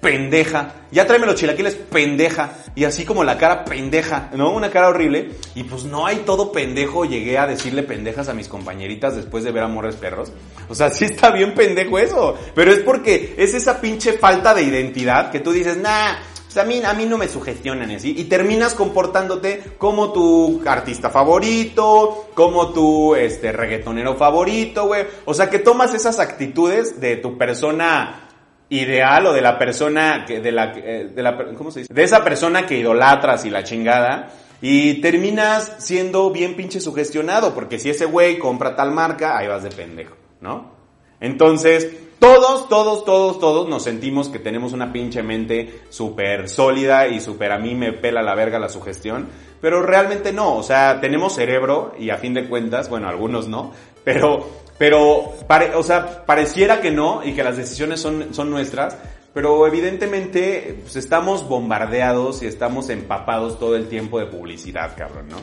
Pendeja. 0.00 0.76
Ya 0.90 1.06
tráeme 1.06 1.26
los 1.26 1.34
chilaquiles, 1.34 1.74
pendeja. 1.74 2.54
Y 2.74 2.84
así 2.84 3.04
como 3.04 3.22
la 3.22 3.36
cara 3.36 3.66
pendeja, 3.66 4.30
¿no? 4.32 4.50
Una 4.50 4.70
cara 4.70 4.88
horrible. 4.88 5.32
Y 5.54 5.64
pues 5.64 5.84
no 5.84 6.06
hay 6.06 6.22
todo 6.24 6.50
pendejo. 6.50 7.04
Llegué 7.04 7.36
a 7.36 7.46
decirle 7.46 7.82
pendejas 7.82 8.30
a 8.30 8.32
mis 8.32 8.48
compañeritas 8.48 9.14
después 9.14 9.44
de 9.44 9.52
ver 9.52 9.62
Amores 9.62 9.96
Perros. 9.96 10.32
O 10.70 10.74
sea, 10.74 10.88
sí 10.88 11.04
está 11.04 11.30
bien 11.32 11.52
pendejo 11.54 11.98
eso. 11.98 12.38
Pero 12.54 12.72
es 12.72 12.78
porque 12.78 13.34
es 13.36 13.52
esa 13.52 13.78
pinche 13.78 14.14
falta 14.14 14.54
de 14.54 14.62
identidad 14.62 15.30
que 15.30 15.40
tú 15.40 15.52
dices, 15.52 15.76
nah, 15.76 16.14
pues 16.48 16.56
a 16.56 16.64
mí, 16.64 16.80
a 16.82 16.94
mí 16.94 17.04
no 17.04 17.18
me 17.18 17.28
sugestionan 17.28 17.90
así. 17.90 18.14
Y 18.16 18.24
terminas 18.24 18.74
comportándote 18.74 19.62
como 19.76 20.12
tu 20.12 20.62
artista 20.66 21.10
favorito, 21.10 22.30
como 22.32 22.72
tu 22.72 23.14
este, 23.14 23.52
reggaetonero 23.52 24.14
favorito, 24.16 24.86
güey. 24.86 25.04
O 25.26 25.34
sea, 25.34 25.50
que 25.50 25.58
tomas 25.58 25.92
esas 25.92 26.18
actitudes 26.18 27.02
de 27.02 27.16
tu 27.16 27.36
persona 27.36 28.30
ideal 28.70 29.26
o 29.26 29.34
de 29.34 29.42
la 29.42 29.58
persona 29.58 30.24
que, 30.26 30.40
de 30.40 30.50
la, 30.50 30.72
eh, 30.74 31.10
de 31.14 31.22
la, 31.22 31.36
¿cómo 31.54 31.70
se 31.70 31.80
dice? 31.80 31.92
De 31.92 32.02
esa 32.02 32.24
persona 32.24 32.64
que 32.64 32.78
idolatras 32.78 33.44
y 33.44 33.50
la 33.50 33.62
chingada. 33.62 34.30
Y 34.62 35.02
terminas 35.02 35.76
siendo 35.80 36.30
bien 36.30 36.56
pinche 36.56 36.80
sugestionado, 36.80 37.54
porque 37.54 37.78
si 37.78 37.90
ese 37.90 38.06
güey 38.06 38.38
compra 38.38 38.74
tal 38.74 38.90
marca, 38.90 39.36
ahí 39.36 39.48
vas 39.48 39.62
de 39.62 39.70
pendejo, 39.70 40.16
¿no? 40.40 40.77
Entonces, 41.20 41.90
todos, 42.18 42.68
todos, 42.68 43.04
todos, 43.04 43.38
todos 43.38 43.68
nos 43.68 43.84
sentimos 43.84 44.28
que 44.28 44.40
tenemos 44.40 44.72
una 44.72 44.92
pinche 44.92 45.22
mente 45.22 45.82
súper 45.88 46.48
sólida 46.48 47.06
y 47.06 47.20
súper 47.20 47.52
a 47.52 47.58
mí 47.58 47.74
me 47.76 47.92
pela 47.92 48.22
la 48.22 48.34
verga 48.34 48.58
la 48.58 48.68
sugestión, 48.68 49.28
pero 49.60 49.82
realmente 49.82 50.32
no, 50.32 50.56
o 50.56 50.62
sea, 50.62 51.00
tenemos 51.00 51.34
cerebro 51.34 51.94
y 51.98 52.10
a 52.10 52.16
fin 52.16 52.34
de 52.34 52.48
cuentas, 52.48 52.88
bueno, 52.88 53.08
algunos 53.08 53.46
no, 53.46 53.72
pero, 54.02 54.48
pero, 54.78 55.32
pare, 55.46 55.76
o 55.76 55.82
sea, 55.84 56.24
pareciera 56.26 56.80
que 56.80 56.90
no 56.90 57.22
y 57.24 57.34
que 57.34 57.44
las 57.44 57.56
decisiones 57.56 58.00
son, 58.00 58.34
son 58.34 58.50
nuestras, 58.50 58.96
pero 59.32 59.64
evidentemente 59.68 60.78
pues, 60.82 60.96
estamos 60.96 61.48
bombardeados 61.48 62.42
y 62.42 62.46
estamos 62.46 62.88
empapados 62.88 63.60
todo 63.60 63.76
el 63.76 63.88
tiempo 63.88 64.18
de 64.18 64.26
publicidad, 64.26 64.96
cabrón, 64.96 65.28
¿no? 65.28 65.36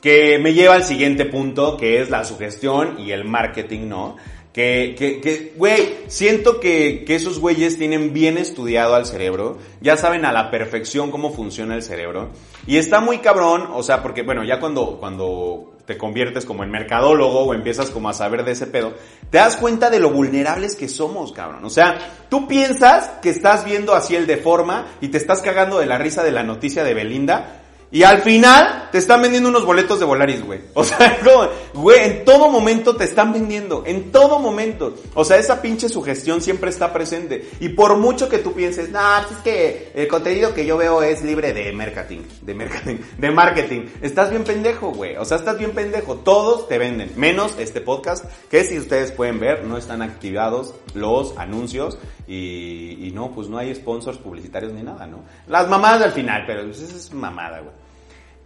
Que 0.00 0.38
me 0.38 0.54
lleva 0.54 0.74
al 0.74 0.84
siguiente 0.84 1.24
punto, 1.24 1.76
que 1.76 2.00
es 2.00 2.10
la 2.10 2.24
sugestión 2.24 3.00
y 3.00 3.10
el 3.10 3.24
marketing, 3.24 3.88
¿no? 3.88 4.16
Que, 4.56 4.94
que, 4.98 5.20
que, 5.20 5.52
güey, 5.54 5.98
siento 6.06 6.60
que, 6.60 7.04
que 7.06 7.14
esos 7.14 7.40
güeyes 7.40 7.76
tienen 7.76 8.14
bien 8.14 8.38
estudiado 8.38 8.94
al 8.94 9.04
cerebro, 9.04 9.58
ya 9.82 9.98
saben 9.98 10.24
a 10.24 10.32
la 10.32 10.50
perfección 10.50 11.10
cómo 11.10 11.30
funciona 11.30 11.74
el 11.74 11.82
cerebro, 11.82 12.30
y 12.66 12.78
está 12.78 13.00
muy 13.00 13.18
cabrón, 13.18 13.68
o 13.74 13.82
sea, 13.82 14.02
porque, 14.02 14.22
bueno, 14.22 14.44
ya 14.44 14.58
cuando, 14.58 14.96
cuando 14.98 15.74
te 15.84 15.98
conviertes 15.98 16.46
como 16.46 16.64
en 16.64 16.70
mercadólogo 16.70 17.40
o 17.40 17.52
empiezas 17.52 17.90
como 17.90 18.08
a 18.08 18.14
saber 18.14 18.46
de 18.46 18.52
ese 18.52 18.66
pedo, 18.66 18.94
te 19.28 19.36
das 19.36 19.58
cuenta 19.58 19.90
de 19.90 20.00
lo 20.00 20.08
vulnerables 20.08 20.74
que 20.74 20.88
somos, 20.88 21.32
cabrón. 21.32 21.62
O 21.66 21.68
sea, 21.68 21.98
tú 22.30 22.48
piensas 22.48 23.10
que 23.20 23.28
estás 23.28 23.62
viendo 23.62 23.94
así 23.94 24.16
el 24.16 24.26
de 24.26 24.38
forma 24.38 24.86
y 25.02 25.08
te 25.08 25.18
estás 25.18 25.42
cagando 25.42 25.78
de 25.78 25.84
la 25.84 25.98
risa 25.98 26.24
de 26.24 26.32
la 26.32 26.44
noticia 26.44 26.82
de 26.82 26.94
Belinda, 26.94 27.62
y 27.90 28.02
al 28.02 28.22
final 28.22 28.88
te 28.90 28.98
están 28.98 29.22
vendiendo 29.22 29.48
unos 29.48 29.64
boletos 29.64 30.00
de 30.00 30.04
Volaris, 30.04 30.44
güey. 30.44 30.60
O 30.74 30.82
sea, 30.82 31.18
güey, 31.74 32.04
en 32.04 32.24
todo 32.24 32.50
momento 32.50 32.96
te 32.96 33.04
están 33.04 33.32
vendiendo. 33.32 33.84
En 33.86 34.10
todo 34.10 34.40
momento. 34.40 34.94
O 35.14 35.24
sea, 35.24 35.36
esa 35.36 35.62
pinche 35.62 35.88
sugestión 35.88 36.42
siempre 36.42 36.70
está 36.70 36.92
presente. 36.92 37.48
Y 37.60 37.70
por 37.70 37.96
mucho 37.96 38.28
que 38.28 38.38
tú 38.38 38.52
pienses, 38.52 38.90
nah, 38.90 39.22
pues 39.22 39.36
es 39.36 39.38
que 39.38 39.92
el 39.94 40.08
contenido 40.08 40.52
que 40.52 40.66
yo 40.66 40.76
veo 40.76 41.02
es 41.02 41.22
libre 41.22 41.52
de 41.52 41.72
marketing. 41.72 42.22
De 42.42 42.54
marketing. 42.54 42.96
De 43.18 43.30
marketing. 43.30 43.86
Estás 44.02 44.30
bien 44.30 44.42
pendejo, 44.44 44.90
güey. 44.90 45.16
O 45.16 45.24
sea, 45.24 45.36
estás 45.36 45.56
bien 45.56 45.70
pendejo. 45.70 46.16
Todos 46.16 46.68
te 46.68 46.78
venden. 46.78 47.12
Menos 47.16 47.54
este 47.58 47.80
podcast. 47.80 48.24
Que 48.50 48.64
si 48.64 48.78
ustedes 48.78 49.12
pueden 49.12 49.38
ver, 49.38 49.64
no 49.64 49.78
están 49.78 50.02
activados 50.02 50.74
los 50.94 51.36
anuncios. 51.38 51.98
Y, 52.26 53.12
no, 53.14 53.30
pues 53.30 53.48
no 53.48 53.58
hay 53.58 53.74
sponsors 53.74 54.18
publicitarios 54.18 54.72
ni 54.72 54.82
nada, 54.82 55.06
¿no? 55.06 55.20
Las 55.46 55.68
mamadas 55.68 56.02
al 56.02 56.12
final, 56.12 56.42
pero 56.46 56.64
pues 56.64 56.80
es 56.80 57.12
mamada, 57.14 57.60
güey. 57.60 57.85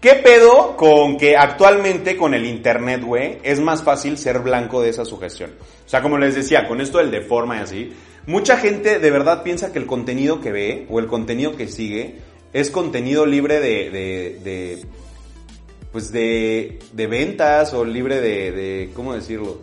¿Qué 0.01 0.15
pedo 0.15 0.77
con 0.79 1.19
que 1.19 1.37
actualmente 1.37 2.17
con 2.17 2.33
el 2.33 2.47
internet, 2.47 3.03
güey, 3.05 3.39
es 3.43 3.61
más 3.61 3.83
fácil 3.83 4.17
ser 4.17 4.39
blanco 4.39 4.81
de 4.81 4.89
esa 4.89 5.05
sugestión? 5.05 5.51
O 5.85 5.89
sea, 5.89 6.01
como 6.01 6.17
les 6.17 6.35
decía, 6.35 6.67
con 6.67 6.81
esto 6.81 6.99
del 6.99 7.11
de 7.11 7.21
forma 7.21 7.59
y 7.59 7.61
así, 7.61 7.93
mucha 8.27 8.57
gente 8.57 8.99
de 8.99 9.11
verdad 9.11 9.43
piensa 9.43 9.73
que 9.73 9.79
el 9.79 9.85
contenido 9.85 10.41
que 10.41 10.53
ve 10.53 10.87
o 10.89 11.01
el 11.01 11.07
contenido 11.07 11.55
que 11.55 11.69
sigue 11.69 12.17
es 12.55 12.71
contenido 12.71 13.27
libre 13.27 13.61
de, 13.61 13.91
de, 13.91 14.41
de 14.43 14.83
pues 15.93 16.11
de, 16.13 16.79
de 16.93 17.07
ventas 17.07 17.75
o 17.75 17.85
libre 17.85 18.21
de, 18.23 18.53
de, 18.53 18.91
¿cómo 18.95 19.13
decirlo? 19.13 19.61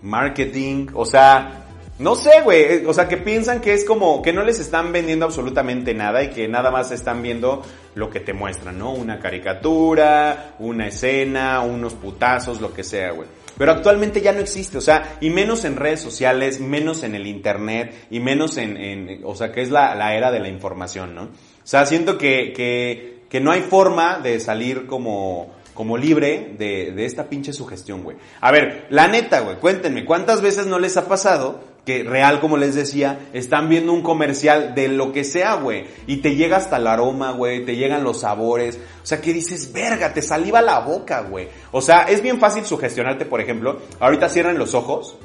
Marketing, 0.00 0.86
o 0.94 1.04
sea, 1.04 1.65
no 1.98 2.14
sé, 2.14 2.42
güey, 2.42 2.84
o 2.84 2.92
sea, 2.92 3.08
que 3.08 3.16
piensan 3.16 3.60
que 3.60 3.72
es 3.72 3.84
como 3.84 4.20
que 4.20 4.32
no 4.32 4.42
les 4.44 4.58
están 4.58 4.92
vendiendo 4.92 5.24
absolutamente 5.24 5.94
nada 5.94 6.22
y 6.22 6.28
que 6.28 6.46
nada 6.46 6.70
más 6.70 6.92
están 6.92 7.22
viendo 7.22 7.62
lo 7.94 8.10
que 8.10 8.20
te 8.20 8.34
muestran, 8.34 8.78
¿no? 8.78 8.92
Una 8.92 9.18
caricatura, 9.18 10.56
una 10.58 10.88
escena, 10.88 11.62
unos 11.62 11.94
putazos, 11.94 12.60
lo 12.60 12.74
que 12.74 12.84
sea, 12.84 13.12
güey. 13.12 13.28
Pero 13.56 13.72
actualmente 13.72 14.20
ya 14.20 14.32
no 14.32 14.40
existe, 14.40 14.76
o 14.76 14.82
sea, 14.82 15.16
y 15.22 15.30
menos 15.30 15.64
en 15.64 15.76
redes 15.76 16.00
sociales, 16.00 16.60
menos 16.60 17.02
en 17.02 17.14
el 17.14 17.26
internet, 17.26 18.06
y 18.10 18.20
menos 18.20 18.58
en, 18.58 18.76
en 18.76 19.22
o 19.24 19.34
sea, 19.34 19.50
que 19.50 19.62
es 19.62 19.70
la, 19.70 20.14
era 20.14 20.30
de 20.30 20.40
la 20.40 20.48
información, 20.48 21.14
¿no? 21.14 21.22
O 21.22 21.28
sea, 21.64 21.86
siento 21.86 22.18
que, 22.18 22.52
que, 22.52 23.22
que 23.30 23.40
no 23.40 23.52
hay 23.52 23.62
forma 23.62 24.18
de 24.18 24.38
salir 24.40 24.86
como, 24.86 25.54
como 25.76 25.96
libre 25.96 26.54
de, 26.58 26.90
de 26.90 27.04
esta 27.04 27.28
pinche 27.28 27.52
sugestión, 27.52 28.02
güey. 28.02 28.16
A 28.40 28.50
ver, 28.50 28.86
la 28.90 29.06
neta, 29.06 29.40
güey, 29.40 29.56
cuéntenme, 29.58 30.04
¿cuántas 30.04 30.40
veces 30.40 30.66
no 30.66 30.80
les 30.80 30.96
ha 30.96 31.06
pasado 31.06 31.60
que 31.86 32.02
real, 32.02 32.40
como 32.40 32.56
les 32.56 32.74
decía, 32.74 33.28
están 33.32 33.68
viendo 33.68 33.92
un 33.92 34.02
comercial 34.02 34.74
de 34.74 34.88
lo 34.88 35.12
que 35.12 35.22
sea, 35.22 35.54
güey, 35.54 35.84
y 36.08 36.16
te 36.16 36.34
llega 36.34 36.56
hasta 36.56 36.78
el 36.78 36.86
aroma, 36.88 37.30
güey, 37.30 37.64
te 37.64 37.76
llegan 37.76 38.02
los 38.02 38.22
sabores, 38.22 38.76
o 39.04 39.06
sea, 39.06 39.20
que 39.20 39.32
dices, 39.32 39.72
verga, 39.72 40.12
te 40.12 40.20
saliva 40.20 40.60
la 40.60 40.80
boca, 40.80 41.20
güey. 41.20 41.46
O 41.70 41.80
sea, 41.80 42.02
es 42.02 42.22
bien 42.22 42.40
fácil 42.40 42.64
sugestionarte, 42.64 43.24
por 43.24 43.40
ejemplo, 43.40 43.80
ahorita 44.00 44.28
cierran 44.28 44.58
los 44.58 44.74
ojos, 44.74 45.16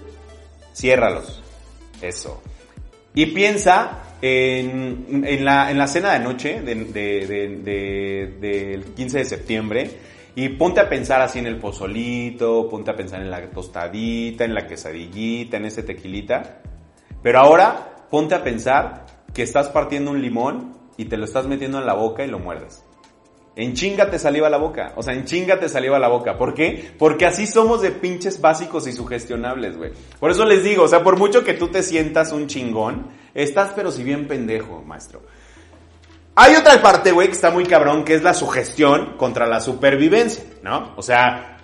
ciérralos, 0.75 1.41
eso. 1.99 2.43
Y 3.15 3.25
piensa 3.25 4.03
en, 4.21 5.23
en, 5.25 5.43
la, 5.43 5.71
en 5.71 5.79
la 5.79 5.87
cena 5.87 6.13
de 6.13 6.19
noche 6.19 6.61
de, 6.61 6.75
de, 6.75 7.27
de, 7.27 8.37
del 8.39 8.83
15 8.93 9.17
de 9.17 9.25
septiembre 9.25 9.91
y 10.35 10.49
ponte 10.49 10.79
a 10.79 10.89
pensar 10.89 11.21
así 11.21 11.39
en 11.39 11.47
el 11.47 11.57
pozolito, 11.57 12.69
ponte 12.69 12.91
a 12.91 12.95
pensar 12.95 13.21
en 13.21 13.29
la 13.29 13.49
tostadita, 13.49 14.45
en 14.45 14.53
la 14.53 14.65
quesadillita, 14.65 15.57
en 15.57 15.65
ese 15.65 15.83
tequilita. 15.83 16.61
Pero 17.21 17.39
ahora 17.39 18.05
ponte 18.09 18.35
a 18.35 18.43
pensar 18.43 19.05
que 19.33 19.43
estás 19.43 19.69
partiendo 19.69 20.11
un 20.11 20.21
limón 20.21 20.77
y 20.97 21.05
te 21.05 21.17
lo 21.17 21.25
estás 21.25 21.47
metiendo 21.47 21.79
en 21.79 21.85
la 21.85 21.93
boca 21.93 22.23
y 22.23 22.27
lo 22.27 22.39
muerdes. 22.39 22.83
En 23.55 23.73
chinga 23.73 24.09
te 24.09 24.17
saliva 24.17 24.49
la 24.49 24.57
boca. 24.57 24.93
O 24.95 25.03
sea, 25.03 25.13
en 25.13 25.25
chinga 25.25 25.59
te 25.59 25.67
saliva 25.67 25.99
la 25.99 26.07
boca. 26.07 26.37
¿Por 26.37 26.53
qué? 26.53 26.93
Porque 26.97 27.25
así 27.25 27.45
somos 27.45 27.81
de 27.81 27.91
pinches 27.91 28.39
básicos 28.39 28.87
y 28.87 28.93
sugestionables, 28.93 29.77
güey. 29.77 29.91
Por 30.19 30.31
eso 30.31 30.45
les 30.45 30.63
digo, 30.63 30.83
o 30.83 30.87
sea, 30.87 31.03
por 31.03 31.17
mucho 31.17 31.43
que 31.43 31.53
tú 31.53 31.67
te 31.67 31.83
sientas 31.83 32.31
un 32.31 32.47
chingón, 32.47 33.07
estás 33.33 33.71
pero 33.75 33.91
si 33.91 34.03
bien 34.03 34.27
pendejo, 34.27 34.81
maestro. 34.83 35.21
Hay 36.43 36.55
otra 36.55 36.81
parte, 36.81 37.11
güey, 37.11 37.27
que 37.27 37.33
está 37.33 37.51
muy 37.51 37.65
cabrón, 37.65 38.03
que 38.03 38.15
es 38.15 38.23
la 38.23 38.33
sugestión 38.33 39.15
contra 39.15 39.45
la 39.45 39.59
supervivencia, 39.59 40.43
¿no? 40.63 40.93
O 40.95 41.03
sea, 41.03 41.59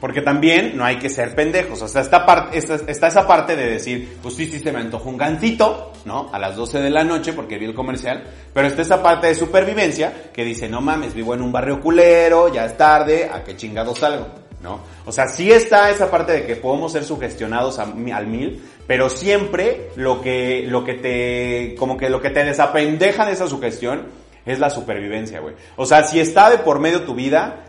porque 0.00 0.20
también 0.20 0.76
no 0.76 0.84
hay 0.84 0.98
que 0.98 1.08
ser 1.08 1.36
pendejos. 1.36 1.80
O 1.80 1.86
sea, 1.86 2.00
está, 2.00 2.26
esa 2.52 3.24
parte 3.24 3.54
de 3.54 3.70
decir, 3.70 4.18
pues 4.20 4.34
sí, 4.34 4.46
sí, 4.46 4.58
se 4.58 4.72
me 4.72 4.80
antojó 4.80 5.10
un 5.10 5.16
gancito, 5.16 5.92
¿no? 6.06 6.28
A 6.32 6.40
las 6.40 6.56
12 6.56 6.80
de 6.80 6.90
la 6.90 7.04
noche 7.04 7.34
porque 7.34 7.56
vi 7.56 7.66
el 7.66 7.74
comercial. 7.74 8.24
Pero 8.52 8.66
está 8.66 8.82
esa 8.82 9.00
parte 9.00 9.28
de 9.28 9.36
supervivencia 9.36 10.32
que 10.34 10.44
dice, 10.44 10.68
no 10.68 10.80
mames, 10.80 11.14
vivo 11.14 11.32
en 11.32 11.42
un 11.42 11.52
barrio 11.52 11.80
culero, 11.80 12.52
ya 12.52 12.64
es 12.64 12.76
tarde, 12.76 13.30
¿a 13.32 13.44
qué 13.44 13.54
chingado 13.54 13.94
salgo? 13.94 14.26
¿No? 14.60 14.80
O 15.04 15.12
sea, 15.12 15.28
sí 15.28 15.52
está 15.52 15.88
esa 15.88 16.10
parte 16.10 16.32
de 16.32 16.46
que 16.46 16.56
podemos 16.56 16.90
ser 16.90 17.04
sugestionados 17.04 17.78
al 17.78 17.94
mil, 17.94 18.60
pero 18.86 19.08
siempre 19.10 19.90
lo 19.96 20.20
que, 20.20 20.64
lo 20.66 20.84
que 20.84 20.94
te, 20.94 21.74
como 21.78 21.96
que 21.96 22.08
lo 22.10 22.20
que 22.20 22.30
te 22.30 22.44
desapendeja 22.44 23.26
de 23.26 23.32
esa 23.32 23.48
sugestión 23.48 24.04
es 24.44 24.58
la 24.60 24.70
supervivencia, 24.70 25.40
güey. 25.40 25.54
O 25.76 25.86
sea, 25.86 26.04
si 26.04 26.20
está 26.20 26.50
de 26.50 26.58
por 26.58 26.78
medio 26.78 27.02
tu 27.02 27.14
vida, 27.14 27.66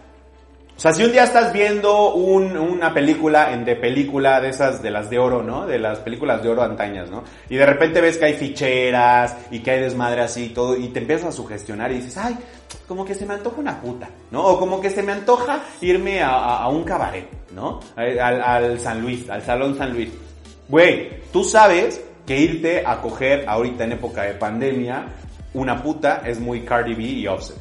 o 0.78 0.80
sea, 0.80 0.94
si 0.94 1.04
un 1.04 1.12
día 1.12 1.24
estás 1.24 1.54
viendo 1.54 2.14
un, 2.14 2.56
una 2.56 2.94
película 2.94 3.52
en 3.52 3.66
de 3.66 3.76
película 3.76 4.40
de 4.40 4.50
esas, 4.50 4.84
de 4.84 4.92
las 4.92 5.10
de 5.10 5.18
oro, 5.18 5.42
¿no? 5.42 5.66
De 5.66 5.80
las 5.80 5.98
películas 5.98 6.44
de 6.44 6.50
oro 6.50 6.62
antañas, 6.62 7.10
¿no? 7.10 7.24
Y 7.50 7.56
de 7.56 7.66
repente 7.66 8.00
ves 8.00 8.20
que 8.20 8.26
hay 8.26 8.34
ficheras 8.34 9.36
y 9.50 9.62
que 9.62 9.72
hay 9.72 9.80
desmadre 9.80 10.22
así 10.22 10.46
y 10.46 10.50
todo, 10.50 10.78
y 10.78 10.90
te 10.90 11.00
empiezas 11.00 11.30
a 11.30 11.32
sugestionar 11.32 11.92
y 11.92 11.96
dices, 11.96 12.16
ay, 12.18 12.38
como 12.88 13.06
que 13.06 13.16
se 13.16 13.26
me 13.26 13.34
antoja 13.34 13.60
una 13.60 13.82
puta, 13.82 14.08
¿no? 14.30 14.44
O 14.46 14.60
como 14.60 14.80
que 14.80 14.92
se 14.92 15.02
me 15.02 15.14
antoja 15.14 15.64
irme 15.82 16.22
a, 16.22 16.30
a, 16.30 16.64
a 16.66 16.68
un 16.68 16.84
cabaret, 16.84 17.28
¿no? 17.56 17.80
Al, 17.96 18.40
al 18.40 18.80
San 18.80 19.02
Luis, 19.02 19.28
al 19.32 19.42
Salón 19.42 19.76
San 19.76 19.92
Luis. 19.94 20.10
Güey, 20.70 21.22
tú 21.32 21.44
sabes 21.44 22.02
que 22.26 22.38
irte 22.38 22.84
a 22.86 23.02
coger 23.02 23.46
ahorita 23.48 23.86
en 23.86 23.94
época 23.94 24.24
de 24.24 24.34
pandemia 24.34 25.08
una 25.54 25.82
puta 25.82 26.24
es 26.26 26.40
muy 26.40 26.62
Cardi 26.62 26.94
B 26.94 27.04
y 27.04 27.28
Offset. 27.28 27.58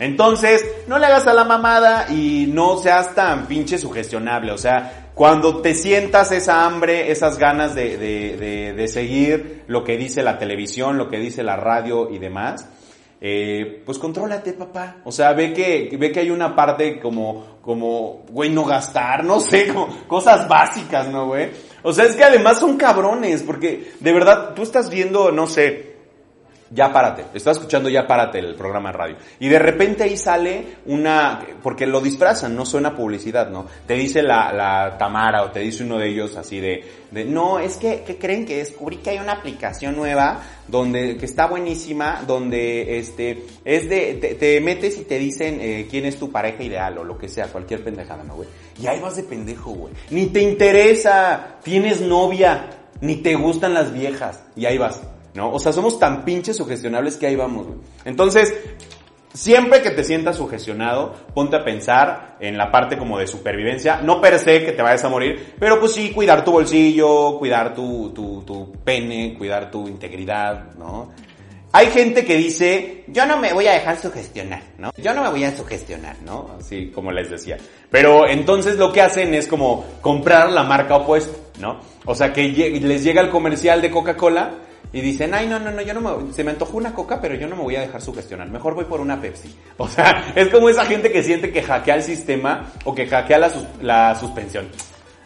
Entonces, 0.00 0.64
no 0.86 0.98
le 0.98 1.06
hagas 1.06 1.26
a 1.26 1.34
la 1.34 1.44
mamada 1.44 2.06
y 2.08 2.46
no 2.46 2.76
seas 2.78 3.16
tan 3.16 3.46
pinche 3.46 3.78
sugestionable. 3.78 4.52
O 4.52 4.58
sea, 4.58 5.10
cuando 5.14 5.60
te 5.60 5.74
sientas 5.74 6.30
esa 6.30 6.64
hambre, 6.64 7.10
esas 7.10 7.36
ganas 7.36 7.74
de, 7.74 7.96
de, 7.96 8.36
de, 8.36 8.72
de 8.74 8.88
seguir 8.88 9.64
lo 9.66 9.82
que 9.82 9.96
dice 9.96 10.22
la 10.22 10.38
televisión, 10.38 10.98
lo 10.98 11.08
que 11.08 11.18
dice 11.18 11.42
la 11.42 11.56
radio 11.56 12.08
y 12.10 12.18
demás, 12.18 12.68
eh, 13.20 13.82
pues 13.84 13.98
contrólate, 13.98 14.52
papá. 14.52 14.98
O 15.04 15.10
sea, 15.10 15.32
ve 15.32 15.52
que, 15.52 15.90
ve 15.98 16.12
que 16.12 16.20
hay 16.20 16.30
una 16.30 16.54
parte 16.54 17.00
como, 17.00 17.58
como, 17.60 18.24
güey, 18.30 18.50
no 18.50 18.64
gastar, 18.64 19.24
no 19.24 19.40
sé, 19.40 19.66
como 19.66 19.88
cosas 20.06 20.46
básicas, 20.46 21.08
¿no, 21.08 21.26
güey? 21.26 21.50
O 21.82 21.92
sea, 21.92 22.04
es 22.04 22.16
que 22.16 22.24
además 22.24 22.58
son 22.58 22.76
cabrones, 22.76 23.42
porque 23.42 23.92
de 24.00 24.12
verdad, 24.12 24.54
tú 24.54 24.62
estás 24.62 24.90
viendo, 24.90 25.30
no 25.30 25.46
sé, 25.46 25.97
ya 26.70 26.92
párate, 26.92 27.24
estás 27.34 27.56
escuchando 27.56 27.88
ya 27.88 28.06
párate 28.06 28.38
el 28.38 28.54
programa 28.54 28.92
de 28.92 28.98
radio. 28.98 29.16
Y 29.40 29.48
de 29.48 29.58
repente 29.58 30.04
ahí 30.04 30.16
sale 30.16 30.78
una, 30.86 31.40
porque 31.62 31.86
lo 31.86 32.00
disfrazan, 32.00 32.54
no 32.54 32.66
suena 32.66 32.94
publicidad, 32.94 33.50
¿no? 33.50 33.66
Te 33.86 33.94
dice 33.94 34.22
la, 34.22 34.52
la 34.52 34.96
Tamara 34.98 35.42
o 35.44 35.50
te 35.50 35.60
dice 35.60 35.84
uno 35.84 35.98
de 35.98 36.08
ellos 36.08 36.36
así 36.36 36.60
de, 36.60 36.84
de 37.10 37.24
no, 37.24 37.58
es 37.58 37.76
que, 37.76 38.02
¿qué 38.06 38.18
creen 38.18 38.44
que 38.44 38.58
descubrí 38.58 38.98
que 38.98 39.10
hay 39.10 39.18
una 39.18 39.32
aplicación 39.32 39.96
nueva 39.96 40.42
donde, 40.66 41.16
que 41.16 41.24
está 41.24 41.46
buenísima, 41.46 42.22
donde 42.26 42.98
este, 42.98 43.44
es 43.64 43.88
de, 43.88 44.14
te, 44.14 44.34
te 44.34 44.60
metes 44.60 44.98
y 44.98 45.04
te 45.04 45.18
dicen 45.18 45.58
eh, 45.60 45.86
quién 45.90 46.04
es 46.04 46.18
tu 46.18 46.30
pareja 46.30 46.62
ideal 46.62 46.98
o 46.98 47.04
lo 47.04 47.16
que 47.16 47.28
sea, 47.28 47.46
cualquier 47.46 47.82
pendejada, 47.82 48.24
¿no, 48.24 48.36
güey? 48.36 48.48
Y 48.80 48.86
ahí 48.86 49.00
vas 49.00 49.16
de 49.16 49.22
pendejo, 49.22 49.70
güey. 49.70 49.94
Ni 50.10 50.26
te 50.26 50.42
interesa, 50.42 51.56
tienes 51.62 52.00
novia, 52.00 52.70
ni 53.00 53.16
te 53.16 53.34
gustan 53.34 53.74
las 53.74 53.92
viejas, 53.92 54.42
y 54.54 54.66
ahí 54.66 54.78
vas. 54.78 55.00
¿No? 55.34 55.52
O 55.52 55.58
sea, 55.58 55.72
somos 55.72 55.98
tan 55.98 56.24
pinches 56.24 56.56
sugestionables 56.56 57.16
que 57.16 57.26
ahí 57.26 57.36
vamos. 57.36 57.66
Entonces, 58.04 58.54
siempre 59.32 59.82
que 59.82 59.90
te 59.90 60.04
sientas 60.04 60.36
sugestionado, 60.36 61.14
ponte 61.34 61.56
a 61.56 61.64
pensar 61.64 62.36
en 62.40 62.56
la 62.56 62.70
parte 62.70 62.98
como 62.98 63.18
de 63.18 63.26
supervivencia, 63.26 64.00
no 64.02 64.20
per 64.20 64.38
se 64.38 64.64
que 64.64 64.72
te 64.72 64.82
vayas 64.82 65.04
a 65.04 65.08
morir, 65.08 65.54
pero 65.58 65.78
pues 65.78 65.92
sí, 65.92 66.10
cuidar 66.10 66.44
tu 66.44 66.52
bolsillo, 66.52 67.38
cuidar 67.38 67.74
tu, 67.74 68.10
tu, 68.10 68.42
tu 68.42 68.72
pene, 68.84 69.34
cuidar 69.36 69.70
tu 69.70 69.86
integridad, 69.86 70.74
¿no? 70.76 71.10
Hay 71.70 71.88
gente 71.88 72.24
que 72.24 72.34
dice, 72.34 73.04
yo 73.08 73.26
no 73.26 73.36
me 73.36 73.52
voy 73.52 73.66
a 73.66 73.72
dejar 73.72 73.98
sugestionar, 73.98 74.62
¿no? 74.78 74.90
Yo 74.96 75.12
no 75.12 75.22
me 75.22 75.28
voy 75.28 75.44
a 75.44 75.54
sugestionar, 75.54 76.16
¿no? 76.24 76.56
Así 76.58 76.90
como 76.90 77.12
les 77.12 77.30
decía. 77.30 77.58
Pero 77.90 78.26
entonces 78.26 78.76
lo 78.76 78.90
que 78.90 79.02
hacen 79.02 79.34
es 79.34 79.46
como 79.46 79.84
comprar 80.00 80.50
la 80.50 80.62
marca 80.62 80.96
opuesta, 80.96 81.36
¿no? 81.60 81.78
O 82.06 82.14
sea, 82.14 82.32
que 82.32 82.48
les 82.48 83.04
llega 83.04 83.20
el 83.20 83.28
comercial 83.28 83.82
de 83.82 83.90
Coca-Cola 83.90 84.54
y 84.92 85.00
dicen, 85.00 85.34
ay, 85.34 85.46
no, 85.46 85.58
no, 85.58 85.70
no, 85.70 85.82
yo 85.82 85.92
no 85.92 86.00
me, 86.00 86.32
se 86.32 86.42
me 86.42 86.52
antojó 86.52 86.78
una 86.78 86.94
coca, 86.94 87.20
pero 87.20 87.34
yo 87.34 87.46
no 87.46 87.56
me 87.56 87.62
voy 87.62 87.76
a 87.76 87.80
dejar 87.80 88.00
sugestionar, 88.00 88.48
mejor 88.50 88.74
voy 88.74 88.86
por 88.86 89.00
una 89.00 89.20
Pepsi. 89.20 89.54
O 89.76 89.86
sea, 89.88 90.32
es 90.34 90.48
como 90.48 90.68
esa 90.68 90.84
gente 90.86 91.12
que 91.12 91.22
siente 91.22 91.52
que 91.52 91.62
hackea 91.62 91.96
el 91.96 92.02
sistema 92.02 92.72
o 92.84 92.94
que 92.94 93.06
hackea 93.06 93.38
la, 93.38 93.52
la 93.82 94.14
suspensión, 94.14 94.68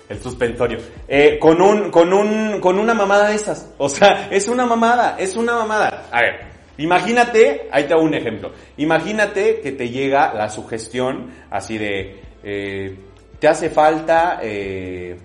el 0.09 0.21
suspensorio, 0.21 0.79
eh, 1.09 1.39
con 1.39 1.61
un, 1.63 1.91
con 1.91 2.13
un, 2.13 2.61
con 2.61 2.79
una 2.79 2.93
mamada 2.93 3.29
de 3.29 3.37
esas. 3.37 3.71
O 3.79 3.89
sea, 3.89 4.29
es 4.31 4.49
una 4.49 4.67
mamada, 4.67 5.17
es 5.19 5.37
una 5.37 5.55
mamada. 5.55 6.09
A 6.11 6.21
ver, 6.21 6.41
imagínate, 6.77 7.69
ahí 7.71 7.85
te 7.85 7.95
hago 7.95 8.03
un 8.03 8.15
ejemplo, 8.15 8.53
imagínate 8.77 9.61
que 9.61 9.73
te 9.73 9.89
llega 9.89 10.35
la 10.35 10.49
sugestión 10.51 11.31
así 11.51 11.79
de, 11.79 12.21
eh, 12.43 12.97
te 13.39 13.49
hace 13.49 13.71
falta, 13.71 14.41
eh, 14.43 15.17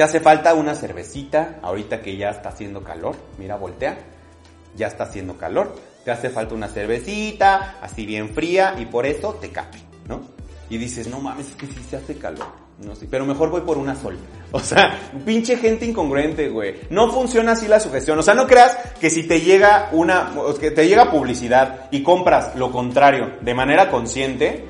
te 0.00 0.04
hace 0.04 0.20
falta 0.20 0.54
una 0.54 0.74
cervecita, 0.74 1.58
ahorita 1.60 2.00
que 2.00 2.16
ya 2.16 2.30
está 2.30 2.48
haciendo 2.48 2.82
calor, 2.82 3.16
mira, 3.36 3.56
voltea, 3.56 3.98
ya 4.74 4.86
está 4.86 5.04
haciendo 5.04 5.36
calor, 5.36 5.76
te 6.06 6.10
hace 6.10 6.30
falta 6.30 6.54
una 6.54 6.68
cervecita, 6.68 7.76
así 7.82 8.06
bien 8.06 8.30
fría, 8.30 8.76
y 8.78 8.86
por 8.86 9.04
eso 9.04 9.34
te 9.34 9.50
cape, 9.50 9.76
¿no? 10.08 10.22
Y 10.70 10.78
dices, 10.78 11.06
no 11.08 11.20
mames, 11.20 11.50
es 11.50 11.54
que 11.54 11.66
sí 11.66 11.84
se 11.86 11.98
hace 11.98 12.16
calor, 12.16 12.46
no 12.78 12.94
sé, 12.94 13.08
pero 13.10 13.26
mejor 13.26 13.50
voy 13.50 13.60
por 13.60 13.76
una 13.76 13.94
sol. 13.94 14.16
O 14.52 14.58
sea, 14.58 14.98
pinche 15.26 15.58
gente 15.58 15.84
incongruente, 15.84 16.48
güey. 16.48 16.76
No 16.88 17.12
funciona 17.12 17.52
así 17.52 17.68
la 17.68 17.78
sugestión. 17.78 18.18
O 18.18 18.22
sea, 18.22 18.32
no 18.32 18.46
creas 18.46 18.76
que 18.98 19.10
si 19.10 19.24
te 19.24 19.42
llega 19.42 19.90
una, 19.92 20.32
que 20.58 20.70
te 20.70 20.88
llega 20.88 21.10
publicidad 21.10 21.88
y 21.90 22.02
compras 22.02 22.56
lo 22.56 22.72
contrario 22.72 23.34
de 23.42 23.54
manera 23.54 23.90
consciente, 23.90 24.64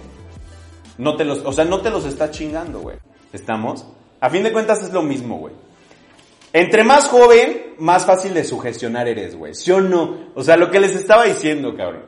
no 0.99 1.17
te 1.17 1.25
los, 1.25 1.39
o 1.47 1.53
sea, 1.53 1.65
no 1.65 1.81
te 1.81 1.89
los 1.89 2.05
está 2.05 2.33
chingando, 2.33 2.81
güey. 2.81 2.97
¿Estamos? 3.33 3.87
A 4.21 4.31
fin 4.31 4.43
de 4.43 4.53
cuentas 4.53 4.83
es 4.83 4.93
lo 4.93 5.03
mismo, 5.03 5.39
güey. 5.39 5.55
Entre 6.53 6.83
más 6.83 7.09
joven, 7.09 7.75
más 7.79 8.05
fácil 8.05 8.35
de 8.35 8.45
sugestionar 8.45 9.07
eres, 9.09 9.37
güey. 9.37 9.55
¿Sí 9.55 9.71
o 9.71 9.81
no? 9.81 10.31
O 10.35 10.43
sea, 10.43 10.57
lo 10.57 10.71
que 10.71 10.81
les 10.81 10.95
estaba 10.97 11.25
diciendo, 11.25 11.77
cabrón. 11.77 12.03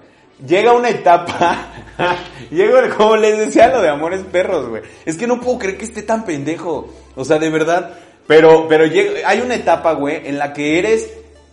Llega 0.46 0.72
una 0.72 0.90
etapa, 0.90 1.68
llega, 2.50 2.88
como 2.96 3.16
les 3.16 3.38
decía, 3.38 3.68
lo 3.68 3.80
de 3.80 3.88
amores 3.88 4.22
perros, 4.24 4.68
güey. 4.68 4.82
Es 5.06 5.16
que 5.16 5.28
no 5.28 5.40
puedo 5.40 5.60
creer 5.60 5.78
que 5.78 5.84
esté 5.84 6.02
tan 6.02 6.24
pendejo. 6.24 6.92
O 7.14 7.24
sea, 7.24 7.38
de 7.38 7.50
verdad. 7.50 7.96
Pero, 8.26 8.66
pero 8.68 8.86
llega, 8.86 9.28
hay 9.28 9.40
una 9.40 9.54
etapa, 9.54 9.92
güey, 9.92 10.26
en 10.26 10.38
la 10.38 10.52
que 10.52 10.78
eres 10.78 11.12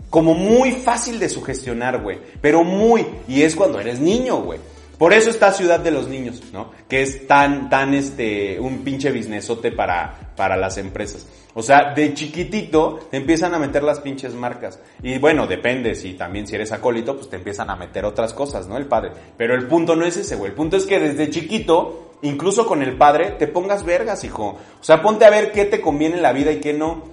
como 0.10 0.34
muy 0.34 0.72
fácil 0.72 1.20
de 1.20 1.30
sugestionar, 1.30 2.02
güey. 2.02 2.18
Pero 2.42 2.64
muy. 2.64 3.06
Y 3.28 3.44
es 3.44 3.56
cuando 3.56 3.80
eres 3.80 4.00
niño, 4.00 4.38
güey. 4.38 4.60
Por 5.00 5.14
eso 5.14 5.30
está 5.30 5.54
Ciudad 5.54 5.80
de 5.80 5.92
los 5.92 6.10
Niños, 6.10 6.44
¿no? 6.52 6.72
Que 6.90 7.02
es 7.02 7.26
tan, 7.26 7.70
tan, 7.70 7.94
este, 7.94 8.60
un 8.60 8.80
pinche 8.80 9.14
businessote 9.14 9.72
para, 9.72 10.34
para 10.36 10.58
las 10.58 10.78
empresas. 10.78 11.26
O 11.54 11.64
sea, 11.64 11.94
de 11.94 12.14
chiquitito 12.14 13.08
te 13.10 13.16
empiezan 13.16 13.54
a 13.54 13.60
meter 13.60 13.82
las 13.82 14.02
pinches 14.02 14.34
marcas. 14.34 14.78
Y 15.02 15.18
bueno, 15.18 15.48
depende, 15.48 15.96
si 15.96 16.16
también 16.16 16.48
si 16.48 16.56
eres 16.56 16.74
acólito, 16.74 17.16
pues 17.16 17.30
te 17.30 17.38
empiezan 17.38 17.70
a 17.70 17.78
meter 17.78 18.04
otras 18.04 18.34
cosas, 18.34 18.68
¿no? 18.68 18.76
El 18.76 18.88
padre. 18.88 19.12
Pero 19.38 19.56
el 19.56 19.68
punto 19.68 19.96
no 19.96 20.04
es 20.04 20.18
ese, 20.18 20.36
güey. 20.36 20.50
El 20.50 20.56
punto 20.58 20.76
es 20.76 20.86
que 20.86 21.00
desde 21.00 21.30
chiquito, 21.30 22.16
incluso 22.24 22.66
con 22.66 22.84
el 22.84 22.98
padre, 22.98 23.32
te 23.40 23.48
pongas 23.48 23.86
vergas, 23.86 24.26
hijo. 24.26 24.58
O 24.82 24.84
sea, 24.84 25.02
ponte 25.02 25.24
a 25.24 25.30
ver 25.30 25.54
qué 25.54 25.64
te 25.64 25.80
conviene 25.80 26.18
en 26.18 26.24
la 26.24 26.34
vida 26.34 26.52
y 26.52 26.60
qué 26.60 26.74
no. 26.74 27.04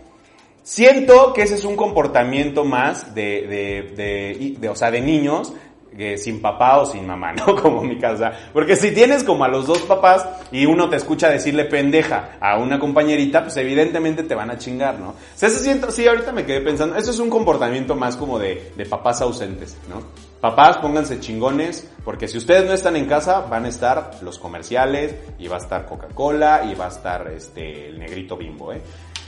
Siento 0.65 1.33
que 1.33 1.43
ese 1.43 1.55
es 1.55 1.65
un 1.65 1.77
comportamiento 1.77 2.65
más 2.65 3.15
de, 3.15 3.47
de, 3.47 3.95
de, 3.97 4.57
de 4.59 4.69
o 4.69 4.75
sea, 4.75 4.91
de 4.91 5.01
niños 5.01 5.53
que 5.97 6.19
sin 6.19 6.41
papá 6.41 6.79
o 6.79 6.87
sin 6.87 7.07
mamá, 7.07 7.33
¿no? 7.47 7.57
Como 7.57 7.83
mi 7.83 7.99
casa. 7.99 8.33
Porque 8.53 8.77
si 8.77 8.93
tienes 8.93 9.25
como 9.25 9.45
a 9.45 9.49
los 9.49 9.67
dos 9.67 9.81
papás 9.83 10.27
y 10.53 10.67
uno 10.67 10.89
te 10.89 10.97
escucha 10.97 11.29
decirle 11.29 11.65
pendeja 11.65 12.37
a 12.41 12.59
una 12.59 12.79
compañerita, 12.79 13.43
pues 13.43 13.57
evidentemente 13.57 14.23
te 14.23 14.35
van 14.35 14.51
a 14.51 14.59
chingar, 14.59 14.99
¿no? 14.99 15.11
O 15.11 15.15
eso 15.35 15.59
siento, 15.59 15.91
sí, 15.91 16.07
ahorita 16.07 16.33
me 16.33 16.45
quedé 16.45 16.61
pensando, 16.61 16.97
eso 16.97 17.11
es 17.11 17.19
un 17.19 17.31
comportamiento 17.31 17.95
más 17.95 18.17
como 18.17 18.39
de 18.39 18.87
papás 18.89 19.21
ausentes, 19.21 19.77
¿no? 19.89 20.03
Papás, 20.41 20.77
pónganse 20.79 21.19
chingones, 21.19 21.91
porque 22.05 22.29
si 22.29 22.37
ustedes 22.37 22.67
no 22.67 22.75
están 22.75 22.95
en 22.95 23.07
casa, 23.07 23.41
van 23.41 23.65
a 23.65 23.69
estar 23.69 24.13
los 24.21 24.39
comerciales, 24.39 25.15
y 25.39 25.49
va 25.49 25.57
a 25.57 25.59
estar 25.59 25.87
Coca-Cola, 25.87 26.69
y 26.71 26.75
va 26.75 26.85
a 26.85 26.89
estar 26.89 27.27
este, 27.29 27.89
el 27.89 27.99
negrito 27.99 28.37
bimbo, 28.37 28.73
¿eh? 28.73 28.83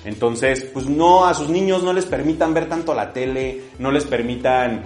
Entonces, 0.05 0.69
pues 0.73 0.87
no, 0.87 1.27
a 1.27 1.35
sus 1.35 1.49
niños 1.49 1.83
no 1.83 1.93
les 1.93 2.05
permitan 2.05 2.55
ver 2.55 2.69
tanto 2.69 2.95
la 2.95 3.13
tele, 3.13 3.63
no 3.79 3.91
les 3.91 4.05
permitan 4.05 4.85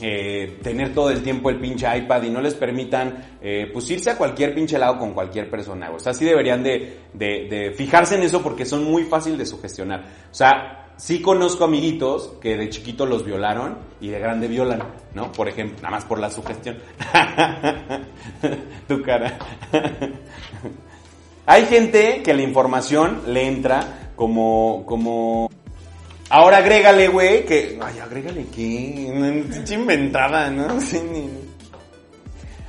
eh, 0.00 0.58
tener 0.62 0.92
todo 0.92 1.10
el 1.10 1.22
tiempo 1.22 1.50
el 1.50 1.60
pinche 1.60 1.86
iPad 1.96 2.22
y 2.24 2.30
no 2.30 2.40
les 2.40 2.54
permitan 2.54 3.36
eh, 3.40 3.70
pues 3.72 3.90
irse 3.90 4.10
a 4.10 4.18
cualquier 4.18 4.54
pinche 4.54 4.78
lado 4.78 4.98
con 4.98 5.12
cualquier 5.12 5.50
persona. 5.50 5.90
O 5.90 5.98
sea, 5.98 6.12
sí 6.12 6.24
deberían 6.24 6.62
de, 6.62 7.00
de, 7.12 7.46
de 7.48 7.72
fijarse 7.72 8.16
en 8.16 8.22
eso 8.22 8.42
porque 8.42 8.64
son 8.64 8.84
muy 8.84 9.04
fácil 9.04 9.38
de 9.38 9.46
sugestionar. 9.46 10.00
O 10.30 10.34
sea, 10.34 10.84
sí 10.96 11.20
conozco 11.20 11.64
amiguitos 11.64 12.34
que 12.40 12.56
de 12.56 12.68
chiquito 12.68 13.06
los 13.06 13.24
violaron 13.24 13.78
y 14.00 14.08
de 14.08 14.18
grande 14.18 14.48
violan, 14.48 14.82
¿no? 15.14 15.32
Por 15.32 15.48
ejemplo, 15.48 15.78
nada 15.82 15.96
más 15.96 16.04
por 16.04 16.18
la 16.18 16.30
sugestión. 16.30 16.78
tu 18.88 19.02
cara. 19.02 19.38
Hay 21.46 21.66
gente 21.66 22.22
que 22.22 22.32
la 22.32 22.42
información 22.42 23.22
le 23.26 23.46
entra 23.46 24.12
como, 24.16 24.84
como, 24.86 25.50
ahora 26.30 26.58
agrégale, 26.58 27.08
güey, 27.08 27.44
que, 27.44 27.78
ay, 27.82 27.98
agrégale 27.98 28.46
qué, 28.54 29.10
inventada, 29.70 30.50
¿no? 30.50 30.68
Ni- 31.12 31.30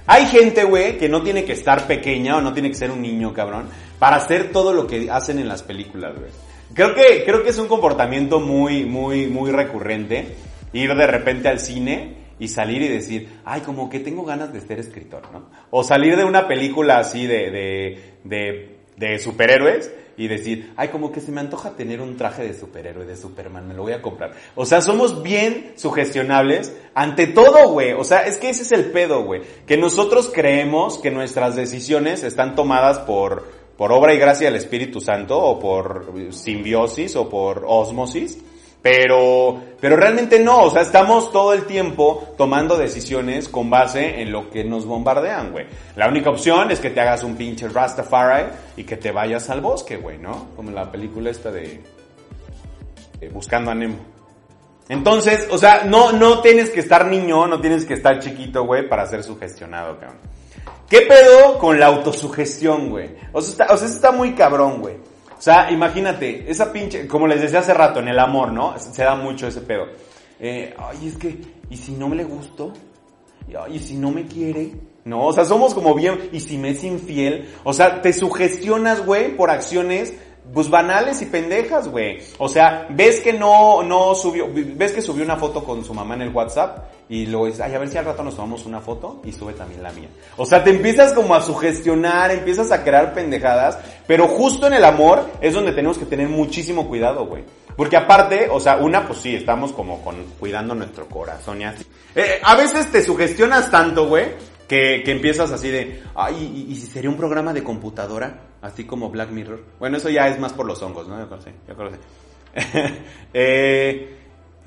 Hay 0.08 0.26
gente, 0.28 0.63
güey, 0.63 0.98
que 0.98 1.10
no 1.10 1.22
tiene 1.24 1.44
que 1.46 1.54
estar 1.54 1.88
pequeña 1.88 2.38
o 2.38 2.41
no 2.41 2.54
tiene 2.54 2.70
que 2.70 2.76
ser 2.76 2.91
un 2.91 3.02
niño, 3.02 3.34
cabrón, 3.34 3.70
para 3.98 4.18
hacer 4.18 4.52
todo 4.52 4.74
lo 4.74 4.86
que 4.86 5.10
hacen 5.10 5.39
en 5.39 5.48
las 5.48 5.63
películas, 5.63 6.13
güey. 6.15 6.30
Creo 6.74 6.94
que, 6.94 7.24
creo 7.26 7.41
que 7.44 7.50
es 7.50 7.58
un 7.58 7.68
comportamiento 7.68 8.39
muy, 8.39 8.86
muy, 8.86 9.28
muy 9.28 9.52
recurrente. 9.52 10.36
Ir 10.74 10.94
de 10.94 11.08
repente 11.08 11.48
al 11.48 11.60
cine 11.60 12.18
y 12.38 12.50
salir 12.50 12.82
y 12.82 12.89
decir, 12.89 13.30
ay, 13.46 13.62
como 13.62 13.89
que 13.89 14.00
tengo 14.02 14.26
ganas 14.26 14.52
de 14.52 14.60
ser 14.60 14.80
escritor, 14.80 15.22
¿no? 15.32 15.46
O 15.72 15.84
salir 15.84 16.18
de 16.18 16.26
una 16.26 16.48
película 16.50 16.98
así 16.98 17.26
de, 17.28 17.50
de, 17.50 18.00
de, 18.26 18.78
de 18.98 19.20
superhéroes 19.20 19.89
y 20.17 20.28
decir, 20.28 20.73
ay, 20.78 20.89
como 20.89 21.12
que 21.12 21.21
se 21.21 21.32
me 21.32 21.41
antoja 21.41 21.71
tener 21.71 22.01
un 22.01 22.17
traje 22.17 22.43
de 22.43 22.54
superhéroe, 22.54 23.06
de 23.06 23.17
Superman, 23.17 23.67
me 23.67 23.73
lo 23.73 23.84
voy 23.84 23.93
a 23.93 24.01
comprar. 24.01 24.34
O 24.56 24.65
sea, 24.65 24.82
somos 24.82 25.21
bien 25.21 25.73
sugestionables 25.75 26.75
ante 26.93 27.28
todo, 27.28 27.69
güey. 27.69 27.93
O 27.93 28.04
sea, 28.04 28.25
es 28.25 28.38
que 28.38 28.49
ese 28.49 28.63
es 28.63 28.71
el 28.71 28.86
pedo, 28.86 29.23
güey. 29.23 29.41
Que 29.65 29.78
nosotros 29.78 30.32
creemos 30.34 30.97
que 30.99 31.12
nuestras 31.12 31.56
decisiones 31.56 32.23
están 32.23 32.56
tomadas 32.56 32.99
por, 32.99 33.47
por 33.78 33.91
obra 33.91 34.13
y 34.13 34.17
gracia 34.17 34.47
del 34.47 34.56
Espíritu 34.56 35.01
Santo 35.01 35.38
o 35.39 35.60
por 35.60 36.13
simbiosis 36.32 37.15
o 37.15 37.30
por 37.30 37.65
osmosis. 37.67 38.39
Pero, 38.86 39.63
pero 39.82 39.95
realmente 39.95 40.39
no, 40.39 40.62
o 40.62 40.69
sea, 40.69 40.84
estamos 40.84 41.32
todo 41.32 41.54
el 41.54 41.65
tiempo 41.65 42.36
tomando 42.38 42.78
decisiones 42.78 43.50
con 43.50 43.67
base 43.67 44.21
en 44.21 44.32
lo 44.32 44.52
que 44.52 44.63
nos 44.63 44.86
bombardean, 44.86 45.52
güey. 45.54 45.65
La 45.95 46.08
única 46.08 46.30
opción 46.30 46.69
es 46.69 46.80
que 46.80 46.91
te 46.91 47.02
hagas 47.02 47.24
un 47.24 47.36
pinche 47.36 47.67
Rastafari 47.67 48.45
y 48.78 48.84
que 48.84 48.95
te 48.98 49.12
vayas 49.12 49.50
al 49.50 49.62
bosque, 49.62 49.98
güey, 49.98 50.19
¿no? 50.19 50.50
Como 50.56 50.69
la 50.69 50.91
película 50.91 51.32
esta 51.32 51.50
de, 51.50 51.82
Buscando 53.34 53.71
a 53.71 53.74
Nemo. 53.74 53.98
Entonces, 54.88 55.48
o 55.50 55.58
sea, 55.58 55.84
no, 55.86 56.12
no 56.12 56.41
tienes 56.41 56.69
que 56.69 56.82
estar 56.82 57.08
niño, 57.08 57.48
no 57.48 57.60
tienes 57.60 57.86
que 57.86 57.95
estar 57.95 58.19
chiquito, 58.19 58.65
güey, 58.65 58.88
para 58.88 59.08
ser 59.08 59.24
sugestionado, 59.24 59.98
cabrón. 60.00 60.19
¿Qué 60.88 61.02
pedo 61.02 61.58
con 61.58 61.80
la 61.80 61.88
autosugestión, 61.88 62.91
güey? 62.91 63.15
O 63.34 63.41
sea, 63.41 63.65
está, 63.65 63.74
o 63.74 63.84
está 63.84 64.12
muy 64.12 64.36
cabrón, 64.36 64.80
güey. 64.80 64.98
Sea, 65.46 65.70
imagínate, 65.70 66.50
esa 66.50 66.74
pinche, 66.74 67.08
como 67.08 67.28
les 67.28 67.40
decía 67.40 67.60
hace 67.60 67.72
rato, 67.72 68.00
en 68.00 68.08
el 68.08 68.18
amor, 68.18 68.52
¿no? 68.52 68.80
Se 68.80 69.04
da 69.04 69.14
mucho 69.14 69.46
ese 69.46 69.62
pedo. 69.62 69.86
Eh, 70.40 70.74
ay, 70.76 71.08
es 71.08 71.18
que, 71.18 71.40
¿y 71.70 71.78
si 71.78 71.92
no 71.92 72.10
me 72.10 72.16
le 72.16 72.24
gusto? 72.24 72.74
Y, 73.48 73.76
¿y 73.76 73.78
si 73.78 73.96
no 73.96 74.10
me 74.10 74.26
quiere? 74.26 74.72
No, 75.04 75.28
o 75.28 75.34
sea, 75.34 75.46
somos 75.46 75.76
como 75.76 75.94
bien, 75.94 76.32
¿y 76.32 76.40
si 76.40 76.58
me 76.58 76.72
es 76.72 76.84
infiel? 76.84 77.48
O 77.64 77.74
sea, 77.74 78.02
te 78.02 78.12
sugestionas, 78.12 79.06
güey, 79.06 79.38
por 79.38 79.52
acciones 79.52 80.16
pues 80.54 80.70
banales 80.70 81.22
y 81.22 81.26
pendejas, 81.26 81.88
güey. 81.88 82.20
O 82.38 82.48
sea, 82.48 82.88
ves 82.90 83.22
que 83.22 83.34
no, 83.34 83.84
no 83.84 84.16
subió, 84.16 84.48
ves 84.52 84.94
que 84.94 85.02
subió 85.02 85.24
una 85.24 85.38
foto 85.38 85.64
con 85.64 85.84
su 85.84 85.94
mamá 85.94 86.16
en 86.16 86.24
el 86.24 86.30
WhatsApp 86.30 86.86
y 87.10 87.26
luego 87.26 87.48
dices, 87.48 87.62
ay, 87.62 87.74
a 87.74 87.80
ver 87.80 87.90
si 87.90 87.98
al 87.98 88.06
rato 88.06 88.24
nos 88.24 88.36
tomamos 88.36 88.66
una 88.66 88.80
foto 88.80 89.22
y 89.24 89.32
sube 89.32 89.54
también 89.54 89.84
la 89.84 89.92
mía. 89.92 90.10
O 90.38 90.46
sea, 90.46 90.64
te 90.64 90.70
empiezas 90.70 91.14
como 91.14 91.36
a 91.36 91.42
sugestionar, 91.42 92.32
empiezas 92.32 92.72
a 92.72 92.84
crear 92.84 93.14
pendejadas, 93.14 93.78
pero 94.08 94.28
justo 94.28 94.68
en 94.68 94.74
el 94.74 94.86
amor 94.86 95.30
es 95.42 95.54
donde 95.54 95.72
tenemos 95.72 95.98
que 95.98 96.06
tener 96.06 96.30
muchísimo 96.30 96.88
cuidado, 96.88 97.26
güey. 97.26 97.44
Porque 97.76 97.98
aparte, 97.98 98.48
o 98.50 98.60
sea, 98.60 98.78
una, 98.78 99.06
pues 99.06 99.20
sí, 99.20 99.36
estamos 99.36 99.74
como 99.74 100.02
con, 100.02 100.16
cuidando 100.40 100.74
nuestro 100.74 101.08
corazón 101.08 101.62
y 101.62 101.66
así. 101.66 101.86
Eh, 102.16 102.40
a 102.42 102.56
veces 102.56 102.90
te 102.92 103.02
sugestionas 103.02 103.70
tanto, 103.70 104.08
güey, 104.08 104.28
que, 104.67 105.04
que 105.04 105.12
empiezas 105.12 105.51
así 105.51 105.69
de, 105.69 106.01
ay, 106.15 106.67
¿y, 106.69 106.75
si 106.75 106.88
sería 106.88 107.10
un 107.10 107.17
programa 107.17 107.54
de 107.54 107.63
computadora? 107.63 108.41
Así 108.62 108.86
como 108.86 109.10
Black 109.10 109.30
Mirror. 109.30 109.63
Bueno, 109.80 109.97
eso 109.97 110.10
ya 110.10 110.28
es 110.28 110.39
más 110.39 110.54
por 110.54 110.65
los 110.65 110.82
hongos, 110.82 111.08
¿no? 111.08 111.19
Yo 111.19 111.28
creo 111.28 111.39
que 111.39 111.45
sí, 111.45 111.56
yo 111.67 111.75
creo 111.75 111.91
sí. 111.91 111.97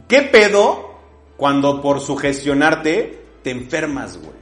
¿Qué 0.09 0.23
pedo 0.31 0.95
cuando 1.37 1.83
por 1.83 2.01
sugestionarte 2.01 3.23
te 3.43 3.51
enfermas, 3.51 4.19
güey? 4.19 4.39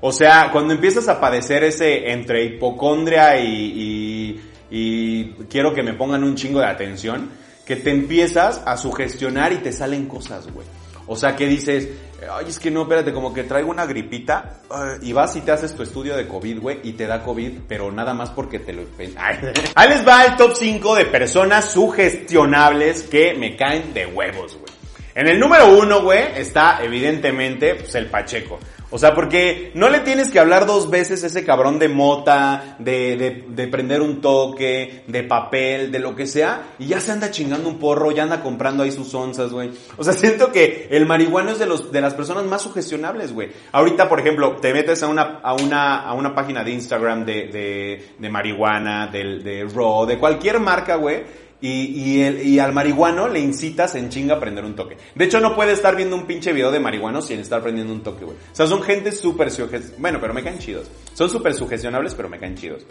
O 0.00 0.12
sea, 0.12 0.50
cuando 0.52 0.74
empiezas 0.74 1.08
a 1.08 1.20
padecer 1.20 1.64
ese 1.64 2.10
entre 2.10 2.44
hipocondria 2.44 3.38
y, 3.40 3.46
y, 3.48 4.40
y 4.70 5.24
quiero 5.48 5.74
que 5.74 5.82
me 5.82 5.94
pongan 5.94 6.24
un 6.24 6.34
chingo 6.34 6.60
de 6.60 6.66
atención, 6.66 7.30
que 7.64 7.76
te 7.76 7.90
empiezas 7.90 8.62
a 8.66 8.76
sugestionar 8.76 9.52
y 9.52 9.58
te 9.58 9.72
salen 9.72 10.06
cosas, 10.06 10.50
güey. 10.52 10.66
O 11.06 11.16
sea, 11.16 11.36
que 11.36 11.46
dices, 11.46 11.88
ay, 12.30 12.46
es 12.48 12.58
que 12.58 12.70
no, 12.70 12.82
espérate, 12.82 13.12
como 13.12 13.32
que 13.32 13.44
traigo 13.44 13.70
una 13.70 13.86
gripita, 13.86 14.60
eh, 14.70 14.98
y 15.02 15.12
vas 15.12 15.34
y 15.36 15.40
te 15.40 15.52
haces 15.52 15.74
tu 15.74 15.82
estudio 15.82 16.16
de 16.16 16.26
COVID, 16.26 16.60
güey, 16.60 16.80
y 16.82 16.92
te 16.92 17.06
da 17.06 17.22
COVID, 17.22 17.60
pero 17.68 17.90
nada 17.90 18.14
más 18.14 18.30
porque 18.30 18.58
te 18.58 18.72
lo... 18.72 18.82
Ay. 19.16 19.38
Ahí 19.74 19.88
les 19.88 20.06
va 20.06 20.24
el 20.24 20.36
top 20.36 20.52
5 20.54 20.94
de 20.96 21.04
personas 21.06 21.70
sugestionables 21.70 23.02
que 23.04 23.34
me 23.34 23.56
caen 23.56 23.92
de 23.94 24.06
huevos, 24.06 24.56
güey. 24.56 24.72
En 25.14 25.28
el 25.28 25.38
número 25.38 25.76
uno, 25.76 26.02
güey, 26.02 26.22
está 26.36 26.82
evidentemente 26.82 27.74
pues, 27.74 27.94
el 27.96 28.06
Pacheco. 28.06 28.58
O 28.92 28.98
sea, 28.98 29.14
porque 29.14 29.72
no 29.74 29.88
le 29.88 30.00
tienes 30.00 30.30
que 30.30 30.38
hablar 30.38 30.66
dos 30.66 30.90
veces 30.90 31.24
a 31.24 31.26
ese 31.28 31.44
cabrón 31.44 31.78
de 31.78 31.88
mota, 31.88 32.76
de, 32.78 33.16
de, 33.16 33.44
de 33.48 33.66
prender 33.68 34.02
un 34.02 34.20
toque, 34.20 35.02
de 35.06 35.22
papel, 35.22 35.90
de 35.90 35.98
lo 35.98 36.14
que 36.14 36.26
sea, 36.26 36.74
y 36.78 36.86
ya 36.86 37.00
se 37.00 37.10
anda 37.10 37.30
chingando 37.30 37.70
un 37.70 37.78
porro, 37.78 38.10
ya 38.12 38.24
anda 38.24 38.42
comprando 38.42 38.82
ahí 38.82 38.92
sus 38.92 39.14
onzas, 39.14 39.50
güey. 39.50 39.70
O 39.96 40.04
sea, 40.04 40.12
siento 40.12 40.52
que 40.52 40.88
el 40.90 41.06
marihuano 41.06 41.52
es 41.52 41.58
de 41.58 41.66
los, 41.66 41.90
de 41.90 42.02
las 42.02 42.12
personas 42.12 42.44
más 42.44 42.60
sugestionables, 42.60 43.32
güey. 43.32 43.50
Ahorita, 43.72 44.10
por 44.10 44.20
ejemplo, 44.20 44.56
te 44.56 44.74
metes 44.74 45.02
a 45.02 45.08
una, 45.08 45.40
a 45.42 45.54
una, 45.54 46.02
a 46.02 46.12
una 46.12 46.34
página 46.34 46.62
de 46.62 46.72
Instagram 46.72 47.24
de, 47.24 47.46
de, 47.46 48.08
de 48.18 48.28
marihuana, 48.28 49.06
de, 49.06 49.38
de 49.38 49.64
Raw, 49.64 50.04
de 50.04 50.18
cualquier 50.18 50.60
marca, 50.60 50.96
güey, 50.96 51.24
y, 51.62 51.84
y, 51.84 52.22
el, 52.22 52.46
y 52.46 52.58
al 52.58 52.72
marihuano 52.72 53.28
le 53.28 53.40
incitas 53.40 53.94
en 53.94 54.10
chinga 54.10 54.34
a 54.34 54.40
prender 54.40 54.64
un 54.64 54.74
toque. 54.74 54.98
De 55.14 55.24
hecho, 55.24 55.40
no 55.40 55.54
puede 55.54 55.72
estar 55.72 55.96
viendo 55.96 56.16
un 56.16 56.26
pinche 56.26 56.52
video 56.52 56.70
de 56.70 56.80
marihuano 56.80 57.22
sin 57.22 57.38
estar 57.40 57.62
prendiendo 57.62 57.92
un 57.92 58.02
toque, 58.02 58.24
güey. 58.24 58.36
O 58.36 58.54
sea, 58.54 58.66
son 58.66 58.82
gente 58.82 59.12
súper. 59.12 59.50
Bueno, 59.98 60.18
pero 60.20 60.34
me 60.34 60.42
caen 60.42 60.58
chidos. 60.58 60.90
Son 61.14 61.30
súper 61.30 61.54
sugestionables, 61.54 62.14
pero 62.14 62.28
me 62.28 62.38
caen 62.38 62.56
chidos. 62.56 62.82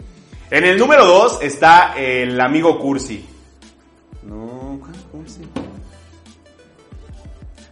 En 0.50 0.64
el 0.64 0.78
número 0.78 1.06
dos 1.06 1.38
está 1.42 1.94
el 1.96 2.40
amigo 2.40 2.78
Cursi. 2.78 3.24
No, 4.22 4.78
¿cuál 4.80 4.92
Cursi? 5.10 5.40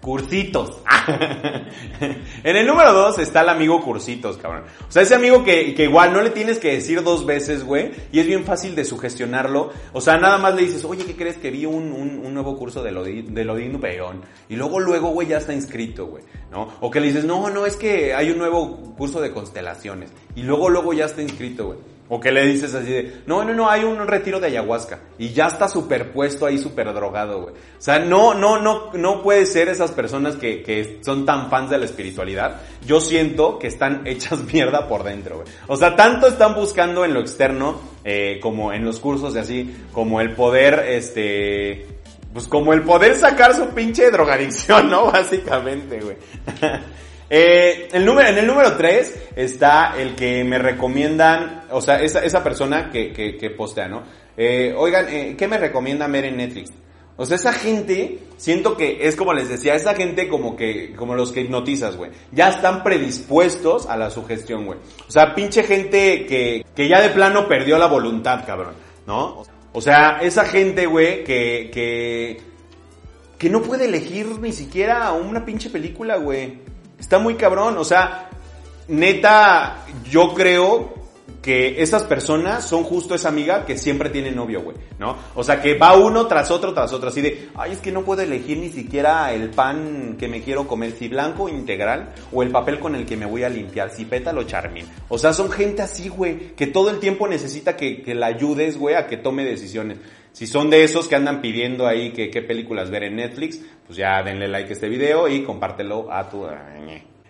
Cursitos. 0.01 0.79
en 2.43 2.57
el 2.57 2.67
número 2.67 2.93
dos 2.93 3.19
está 3.19 3.43
el 3.43 3.51
amigo 3.51 3.81
Cursitos, 3.83 4.39
cabrón. 4.39 4.65
O 4.89 4.91
sea, 4.91 5.03
ese 5.03 5.15
amigo 5.15 5.45
que, 5.45 5.75
que 5.75 5.85
igual 5.85 6.13
no 6.13 6.23
le 6.23 6.31
tienes 6.31 6.59
que 6.59 6.73
decir 6.73 7.03
dos 7.03 7.27
veces, 7.27 7.65
güey, 7.65 7.91
y 8.11 8.21
es 8.21 8.27
bien 8.27 8.45
fácil 8.45 8.75
de 8.75 8.85
sugestionarlo. 8.85 9.71
O 9.93 10.01
sea, 10.01 10.17
nada 10.17 10.39
más 10.39 10.55
le 10.55 10.63
dices, 10.63 10.85
oye, 10.85 11.05
¿qué 11.05 11.15
crees 11.15 11.37
que 11.37 11.51
vi 11.51 11.67
un, 11.67 11.93
un, 11.93 12.33
nuevo 12.33 12.57
curso 12.57 12.83
de, 12.83 12.93
Lodi, 12.93 13.23
de 13.23 13.45
Lodín 13.45 13.79
Peón? 13.79 14.23
Y 14.49 14.57
luego, 14.57 14.81
luego, 14.81 15.11
güey, 15.11 15.29
ya 15.29 15.39
está 15.39 15.53
inscrito, 15.53 16.07
güey, 16.07 16.25
¿no? 16.51 16.69
O 16.81 16.91
que 16.91 17.01
le 17.01 17.09
dices, 17.09 17.25
no, 17.25 17.51
no, 17.51 17.67
es 17.67 17.77
que 17.77 18.15
hay 18.15 18.31
un 18.31 18.39
nuevo 18.39 18.95
curso 18.97 19.21
de 19.21 19.33
constelaciones. 19.33 20.11
Y 20.35 20.43
luego, 20.43 20.71
luego 20.71 20.93
ya 20.93 21.05
está 21.05 21.21
inscrito, 21.21 21.67
güey. 21.67 21.79
O 22.12 22.18
que 22.18 22.33
le 22.33 22.44
dices 22.44 22.75
así 22.75 22.90
de, 22.90 23.23
no, 23.27 23.44
no, 23.44 23.55
no, 23.55 23.70
hay 23.70 23.85
un 23.85 24.05
retiro 24.05 24.40
de 24.40 24.49
ayahuasca. 24.49 24.99
Y 25.16 25.29
ya 25.29 25.46
está 25.46 25.68
superpuesto 25.68 26.44
ahí 26.44 26.59
super 26.59 26.92
drogado, 26.92 27.42
güey. 27.42 27.55
O 27.55 27.81
sea, 27.81 28.01
no, 28.01 28.35
no, 28.35 28.61
no, 28.61 28.92
no 28.94 29.23
puede 29.23 29.46
ser 29.46 29.68
esas 29.68 29.92
personas 29.92 30.35
que, 30.35 30.64
que 30.64 30.99
son 31.03 31.25
tan 31.25 31.49
fans 31.51 31.70
de 31.70 31.79
la 31.79 31.85
espiritualidad. 31.85 32.62
Yo 32.85 33.01
siento 33.01 33.61
que 33.61 33.68
están 33.68 34.03
hechas 34.07 34.40
mierda 34.53 34.88
por 34.88 35.05
dentro, 35.05 35.37
güey. 35.37 35.49
O 35.68 35.77
sea, 35.77 35.94
tanto 35.94 36.27
están 36.27 36.57
buscando 36.57 37.05
en 37.05 37.14
lo 37.14 37.20
externo, 37.20 37.81
eh, 38.05 38.40
como 38.42 38.73
en 38.73 38.85
los 38.85 38.99
cursos 38.99 39.33
de 39.33 39.40
así, 39.40 39.73
como 39.92 40.20
el 40.20 40.35
poder, 40.35 40.87
este, 40.88 41.87
pues 42.33 42.49
como 42.49 42.73
el 42.73 42.83
poder 42.83 43.14
sacar 43.14 43.55
su 43.55 43.68
pinche 43.68 44.11
drogadicción, 44.11 44.90
¿no? 44.90 45.05
Básicamente, 45.12 46.01
güey. 46.01 46.16
Eh, 47.33 47.88
el 47.93 48.05
número, 48.05 48.29
en 48.29 48.38
el 48.38 48.47
número 48.47 48.77
3 48.77 49.29
está 49.37 49.95
el 49.97 50.16
que 50.16 50.43
me 50.43 50.59
recomiendan, 50.59 51.62
o 51.71 51.81
sea, 51.81 52.03
esa, 52.03 52.25
esa 52.25 52.43
persona 52.43 52.90
que, 52.90 53.12
que, 53.12 53.51
postea, 53.51 53.87
¿no? 53.87 54.03
Eh, 54.37 54.75
oigan, 54.77 55.07
eh, 55.09 55.37
¿qué 55.38 55.47
me 55.47 55.57
recomiendan 55.57 56.11
ver 56.11 56.25
en 56.25 56.38
Netflix? 56.38 56.73
O 57.16 57.25
sea, 57.25 57.37
esa 57.37 57.53
gente, 57.53 58.19
siento 58.37 58.77
que 58.77 59.07
es 59.07 59.14
como 59.14 59.33
les 59.33 59.49
decía, 59.49 59.77
esa 59.77 59.95
gente 59.95 60.29
como 60.29 60.57
que, 60.57 60.93
como 60.97 61.14
los 61.14 61.31
que 61.31 61.43
hipnotizas, 61.43 61.97
güey. 61.97 62.11
Ya 62.33 62.49
están 62.49 62.83
predispuestos 62.83 63.87
a 63.87 63.97
la 63.97 64.11
sugestión, 64.11 64.66
güey. 64.66 64.79
O 65.07 65.12
sea, 65.12 65.35
pinche 65.35 65.62
gente 65.62 66.27
que, 66.27 66.64
que 66.75 66.88
ya 66.88 67.01
de 67.01 67.11
plano 67.11 67.47
perdió 67.47 67.79
la 67.79 67.87
voluntad, 67.87 68.45
cabrón, 68.45 68.75
¿no? 69.07 69.45
O 69.73 69.81
sea, 69.81 70.19
esa 70.21 70.47
gente, 70.47 70.87
güey, 70.87 71.23
que, 71.23 71.71
que, 71.73 72.40
que 73.38 73.51
no 73.51 73.62
puede 73.62 73.85
elegir 73.85 74.27
ni 74.40 74.53
siquiera 74.53 75.12
una 75.12 75.45
pinche 75.45 75.71
película, 75.71 76.16
güey. 76.16 76.59
Está 77.01 77.19
muy 77.19 77.35
cabrón, 77.35 77.79
o 77.79 77.85
sea, 77.85 78.29
neta, 78.87 79.85
yo 80.09 80.35
creo 80.35 81.01
que 81.41 81.81
esas 81.81 82.03
personas 82.03 82.65
son 82.65 82.85
justo 82.85 83.15
esa 83.15 83.31
amiga 83.31 83.65
que 83.65 83.79
siempre 83.79 84.11
tiene 84.11 84.31
novio, 84.31 84.63
güey, 84.63 84.77
¿no? 84.99 85.17
O 85.35 85.43
sea, 85.43 85.63
que 85.63 85.79
va 85.79 85.97
uno 85.97 86.27
tras 86.27 86.51
otro, 86.51 86.75
tras 86.75 86.93
otro, 86.93 87.09
así 87.09 87.23
de, 87.23 87.49
ay, 87.55 87.73
es 87.73 87.79
que 87.79 87.91
no 87.91 88.03
puedo 88.03 88.21
elegir 88.21 88.59
ni 88.59 88.69
siquiera 88.69 89.33
el 89.33 89.49
pan 89.49 90.17
que 90.19 90.29
me 90.29 90.43
quiero 90.43 90.69
comer, 90.69 90.93
si 90.93 91.09
blanco 91.09 91.49
integral, 91.49 92.13
o 92.31 92.43
el 92.43 92.51
papel 92.51 92.79
con 92.79 92.95
el 92.95 93.07
que 93.07 93.17
me 93.17 93.25
voy 93.25 93.45
a 93.45 93.49
limpiar, 93.49 93.91
si 93.91 94.05
pétalo 94.05 94.43
charmín. 94.43 94.87
O 95.09 95.17
sea, 95.19 95.33
son 95.33 95.51
gente 95.51 95.81
así, 95.81 96.09
güey, 96.09 96.55
que 96.55 96.67
todo 96.67 96.91
el 96.91 97.01
tiempo 97.01 97.27
necesita 97.27 97.75
que, 97.75 98.03
que 98.03 98.15
la 98.15 98.27
ayudes, 98.27 98.77
güey, 98.77 98.95
a 98.95 99.07
que 99.07 99.17
tome 99.17 99.45
decisiones. 99.45 99.97
Si 100.33 100.47
son 100.47 100.71
de 100.71 100.85
esos 100.85 101.09
que 101.09 101.16
andan 101.16 101.40
pidiendo 101.40 101.87
ahí 101.87 102.12
que 102.12 102.31
qué 102.31 102.43
películas 102.43 102.90
ver 102.90 103.05
en 103.05 103.16
Netflix, 103.16 103.61
pues 103.87 103.99
ya 103.99 104.23
denle 104.23 104.49
like 104.49 104.71
a 104.71 104.73
este 104.73 104.88
video 104.88 105.29
y 105.29 105.43
compártelo 105.43 106.12
a 106.12 106.29
tu... 106.29 106.47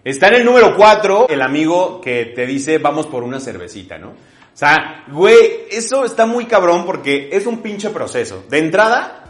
Está 0.05 0.29
en 0.29 0.35
el 0.35 0.45
número 0.45 0.77
4 0.77 1.27
el 1.29 1.43
amigo 1.43 2.01
que 2.01 2.27
te 2.27 2.47
dice 2.47 2.79
vamos 2.79 3.07
por 3.07 3.23
una 3.23 3.41
cervecita, 3.41 3.99
¿no? 3.99 4.11
O 4.11 4.57
sea, 4.61 5.05
güey, 5.11 5.67
eso 5.71 6.05
está 6.05 6.27
muy 6.27 6.47
cabrón 6.47 6.85
porque 6.85 7.31
es 7.33 7.47
un 7.47 7.63
pinche 7.63 7.91
proceso. 7.91 8.45
De 8.49 8.59
entrada, 8.59 9.25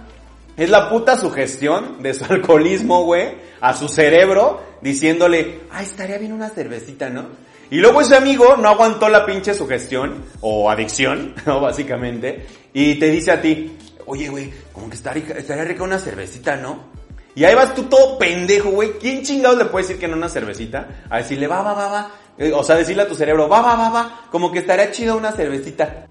es 0.57 0.71
la 0.71 0.89
puta 0.89 1.17
sugestión 1.17 2.03
de 2.03 2.15
su 2.15 2.25
alcoholismo, 2.29 3.05
güey, 3.05 3.35
a 3.61 3.75
su 3.75 3.89
cerebro, 3.89 4.61
diciéndole, 4.81 5.61
ay, 5.71 5.85
estaría 5.85 6.19
bien 6.19 6.33
una 6.33 6.51
cervecita, 6.51 7.11
¿no? 7.11 7.27
Y 7.71 7.79
luego 7.79 8.01
ese 8.01 8.17
amigo 8.17 8.57
no 8.57 8.69
aguantó 8.69 9.09
la 9.09 9.25
pinche 9.25 9.55
sugestión, 9.55 10.25
o 10.41 10.71
adicción, 10.71 11.35
¿no? 11.47 11.61
Básicamente, 11.61 12.47
y 12.73 12.97
te 12.97 13.07
dice 13.11 13.31
a 13.31 13.41
ti, 13.41 13.77
oye, 14.07 14.29
güey, 14.29 14.53
como 14.73 14.89
que 14.89 14.97
estaría, 14.97 15.25
estaría 15.37 15.65
rica 15.65 15.83
una 15.85 15.99
cervecita, 15.99 16.57
¿no? 16.57 16.91
Y 17.35 17.45
ahí 17.45 17.55
vas 17.55 17.75
tú 17.75 17.85
todo 17.85 18.19
pendejo, 18.19 18.71
güey. 18.71 18.93
¿Quién 19.01 19.23
chingados 19.23 19.57
le 19.57 19.67
puede 19.67 19.85
decir 19.85 20.01
que 20.01 20.09
no 20.09 20.17
una 20.17 20.29
cervecita? 20.29 21.05
A 21.09 21.19
decirle, 21.19 21.47
va, 21.47 21.63
va, 21.63 21.75
va, 21.75 21.89
va. 21.89 22.11
Eh, 22.37 22.53
O 22.53 22.65
sea, 22.65 22.75
decirle 22.77 23.03
a 23.03 23.09
tu 23.09 23.15
cerebro, 23.15 23.49
va, 23.49 23.63
va, 23.63 23.77
va, 23.77 23.89
va. 23.89 24.21
Como 24.31 24.51
que 24.51 24.59
estaría 24.59 24.91
chido 24.91 25.17
una 25.17 25.31
cervecita. 25.31 26.07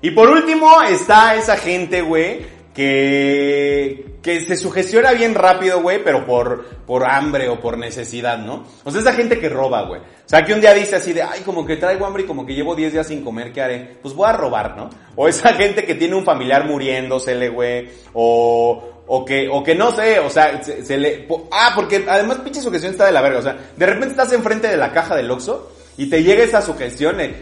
Y 0.00 0.12
por 0.12 0.30
último 0.30 0.82
está 0.82 1.34
esa 1.36 1.56
gente, 1.56 2.00
güey, 2.00 2.46
que, 2.74 4.16
que 4.22 4.46
se 4.46 4.56
sugestiona 4.56 5.12
bien 5.12 5.34
rápido, 5.34 5.82
güey, 5.82 6.02
pero 6.02 6.24
por, 6.24 6.64
por 6.86 7.04
hambre 7.04 7.48
o 7.48 7.60
por 7.60 7.76
necesidad, 7.76 8.38
¿no? 8.38 8.64
O 8.84 8.90
sea, 8.90 9.00
esa 9.00 9.12
gente 9.12 9.38
que 9.38 9.48
roba, 9.48 9.82
güey. 9.82 10.00
O 10.00 10.28
sea, 10.28 10.44
que 10.44 10.54
un 10.54 10.60
día 10.60 10.72
dice 10.72 10.96
así 10.96 11.12
de, 11.12 11.22
ay, 11.22 11.40
como 11.40 11.66
que 11.66 11.76
traigo 11.76 12.06
hambre 12.06 12.22
y 12.22 12.26
como 12.26 12.46
que 12.46 12.54
llevo 12.54 12.74
10 12.74 12.92
días 12.94 13.06
sin 13.06 13.22
comer, 13.22 13.52
¿qué 13.52 13.60
haré? 13.60 13.96
Pues 14.00 14.14
voy 14.14 14.28
a 14.28 14.32
robar, 14.32 14.76
¿no? 14.76 14.88
O 15.16 15.28
esa 15.28 15.52
gente 15.54 15.84
que 15.84 15.94
tiene 15.94 16.14
un 16.14 16.24
familiar 16.24 16.66
muriéndosele, 16.66 17.50
güey, 17.50 17.90
o, 18.14 19.02
o 19.06 19.24
que, 19.24 19.48
o 19.50 19.62
que 19.62 19.74
no 19.74 19.90
sé, 19.90 20.18
o 20.20 20.30
sea, 20.30 20.62
se, 20.62 20.96
le, 20.96 21.28
ah, 21.50 21.72
porque 21.74 22.04
además 22.08 22.38
pinche 22.38 22.62
sugestión 22.62 22.92
está 22.92 23.06
de 23.06 23.12
la 23.12 23.20
verga, 23.20 23.40
o 23.40 23.42
sea, 23.42 23.58
de 23.76 23.86
repente 23.86 24.10
estás 24.12 24.32
enfrente 24.32 24.68
de 24.68 24.76
la 24.76 24.92
caja 24.92 25.14
del 25.16 25.30
Oxxo 25.30 25.70
y 25.98 26.06
te 26.06 26.22
llega 26.22 26.42
esa 26.42 26.62
sugestión 26.62 27.18
de, 27.18 27.34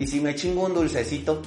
¿y 0.00 0.06
si 0.08 0.20
me 0.20 0.34
chingo 0.34 0.64
un 0.64 0.74
dulcecito? 0.74 1.40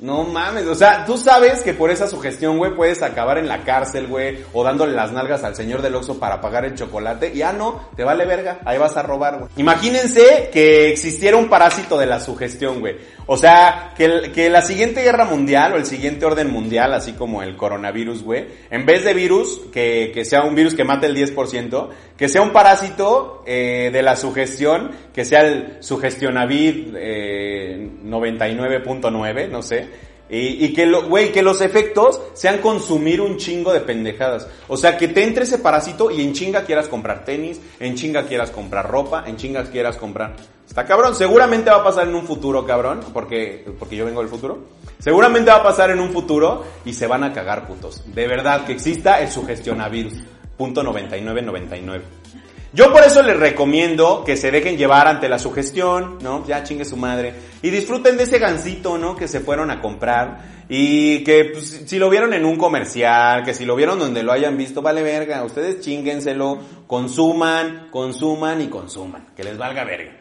No 0.00 0.24
mames, 0.24 0.66
o 0.66 0.74
sea, 0.74 1.04
tú 1.04 1.18
sabes 1.18 1.60
que 1.60 1.74
por 1.74 1.90
esa 1.90 2.08
sugestión, 2.08 2.56
güey, 2.56 2.74
puedes 2.74 3.02
acabar 3.02 3.36
en 3.36 3.48
la 3.48 3.64
cárcel, 3.64 4.06
güey, 4.06 4.38
o 4.54 4.64
dándole 4.64 4.92
las 4.92 5.12
nalgas 5.12 5.44
al 5.44 5.54
señor 5.54 5.82
del 5.82 5.94
Oxxo 5.94 6.18
para 6.18 6.40
pagar 6.40 6.64
el 6.64 6.74
chocolate, 6.74 7.32
y 7.34 7.42
ah, 7.42 7.52
no, 7.52 7.88
te 7.96 8.02
vale 8.02 8.24
verga, 8.24 8.60
ahí 8.64 8.78
vas 8.78 8.96
a 8.96 9.02
robar, 9.02 9.38
güey. 9.38 9.50
Imagínense 9.56 10.48
que 10.50 10.90
existiera 10.90 11.36
un 11.36 11.50
parásito 11.50 11.98
de 11.98 12.06
la 12.06 12.18
sugestión, 12.18 12.80
güey. 12.80 12.96
O 13.26 13.36
sea, 13.36 13.92
que, 13.96 14.32
que 14.32 14.48
la 14.48 14.62
siguiente 14.62 15.02
guerra 15.02 15.24
mundial 15.26 15.74
o 15.74 15.76
el 15.76 15.84
siguiente 15.84 16.24
orden 16.24 16.50
mundial, 16.50 16.94
así 16.94 17.12
como 17.12 17.42
el 17.42 17.56
coronavirus, 17.56 18.22
güey, 18.22 18.46
en 18.70 18.86
vez 18.86 19.04
de 19.04 19.12
virus, 19.12 19.60
que, 19.72 20.10
que 20.14 20.24
sea 20.24 20.42
un 20.42 20.54
virus 20.54 20.74
que 20.74 20.84
mate 20.84 21.06
el 21.06 21.16
10%, 21.16 21.88
que 22.16 22.28
sea 22.28 22.42
un 22.42 22.52
parásito 22.52 23.42
eh, 23.46 23.90
de 23.92 24.02
la 24.02 24.16
sugestión, 24.16 24.90
que 25.14 25.24
sea 25.24 25.40
el 25.40 25.78
sugestionavid 25.80 26.94
eh, 26.96 27.90
99.9, 28.04 29.48
no 29.48 29.62
sé. 29.62 29.88
Y, 30.30 30.64
y 30.64 30.72
que, 30.72 30.86
lo, 30.86 31.08
güey, 31.08 31.32
que 31.32 31.42
los 31.42 31.60
efectos 31.60 32.20
sean 32.34 32.58
consumir 32.58 33.20
un 33.20 33.36
chingo 33.36 33.72
de 33.72 33.80
pendejadas. 33.80 34.46
O 34.68 34.76
sea, 34.76 34.96
que 34.96 35.08
te 35.08 35.24
entre 35.24 35.42
ese 35.42 35.58
parásito 35.58 36.10
y 36.10 36.22
en 36.22 36.32
chinga 36.32 36.64
quieras 36.64 36.86
comprar 36.86 37.24
tenis, 37.24 37.60
en 37.80 37.96
chinga 37.96 38.26
quieras 38.26 38.50
comprar 38.50 38.88
ropa, 38.88 39.24
en 39.26 39.36
chinga 39.36 39.64
quieras 39.64 39.96
comprar... 39.96 40.36
Está 40.68 40.86
cabrón, 40.86 41.16
seguramente 41.16 41.68
va 41.68 41.78
a 41.78 41.84
pasar 41.84 42.06
en 42.06 42.14
un 42.14 42.24
futuro, 42.24 42.64
cabrón, 42.64 43.00
porque, 43.12 43.66
porque 43.76 43.96
yo 43.96 44.04
vengo 44.04 44.20
del 44.20 44.30
futuro. 44.30 44.58
Seguramente 45.00 45.50
va 45.50 45.56
a 45.56 45.62
pasar 45.64 45.90
en 45.90 45.98
un 45.98 46.12
futuro 46.12 46.64
y 46.84 46.92
se 46.92 47.08
van 47.08 47.24
a 47.24 47.32
cagar 47.32 47.66
putos. 47.66 48.04
De 48.14 48.28
verdad, 48.28 48.64
que 48.64 48.72
exista 48.72 49.20
el 49.20 49.28
sugestionavirus. 49.28 50.14
Punto 50.56 50.84
9999. 50.84 52.04
Yo 52.72 52.92
por 52.92 53.02
eso 53.02 53.20
les 53.22 53.36
recomiendo 53.36 54.22
que 54.24 54.36
se 54.36 54.52
dejen 54.52 54.76
llevar 54.76 55.08
ante 55.08 55.28
la 55.28 55.40
sugestión, 55.40 56.18
¿no? 56.22 56.46
Ya 56.46 56.62
chingue 56.62 56.84
su 56.84 56.96
madre. 56.96 57.34
Y 57.62 57.70
disfruten 57.70 58.16
de 58.16 58.24
ese 58.24 58.38
gansito, 58.38 58.96
¿no? 58.96 59.14
Que 59.14 59.28
se 59.28 59.40
fueron 59.40 59.70
a 59.70 59.80
comprar. 59.80 60.64
Y 60.68 61.22
que 61.24 61.50
pues, 61.52 61.82
si 61.86 61.98
lo 61.98 62.08
vieron 62.08 62.32
en 62.32 62.44
un 62.44 62.56
comercial, 62.56 63.44
que 63.44 63.54
si 63.54 63.64
lo 63.64 63.76
vieron 63.76 63.98
donde 63.98 64.22
lo 64.22 64.32
hayan 64.32 64.56
visto, 64.56 64.82
vale 64.82 65.02
verga. 65.02 65.44
Ustedes 65.44 65.80
chinguenselo, 65.80 66.58
consuman, 66.86 67.88
consuman 67.90 68.62
y 68.62 68.68
consuman. 68.68 69.26
Que 69.36 69.44
les 69.44 69.58
valga 69.58 69.84
verga. 69.84 70.12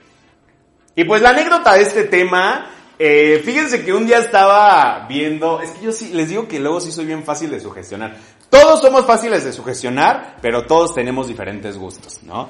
Y 0.95 1.05
pues 1.05 1.21
la 1.21 1.29
anécdota 1.29 1.75
de 1.75 1.83
este 1.83 2.03
tema, 2.05 2.71
eh, 2.97 3.41
fíjense 3.45 3.85
que 3.85 3.93
un 3.93 4.05
día 4.05 4.17
estaba 4.17 5.05
viendo, 5.07 5.61
es 5.61 5.71
que 5.71 5.85
yo 5.85 5.91
sí, 5.93 6.09
les 6.13 6.27
digo 6.27 6.47
que 6.47 6.59
luego 6.59 6.81
sí 6.81 6.91
soy 6.91 7.05
bien 7.05 7.23
fácil 7.23 7.49
de 7.51 7.61
sugestionar. 7.61 8.17
Todos 8.49 8.81
somos 8.81 9.05
fáciles 9.05 9.45
de 9.45 9.53
sugestionar, 9.53 10.37
pero 10.41 10.65
todos 10.65 10.93
tenemos 10.93 11.27
diferentes 11.27 11.77
gustos, 11.77 12.21
¿no? 12.23 12.49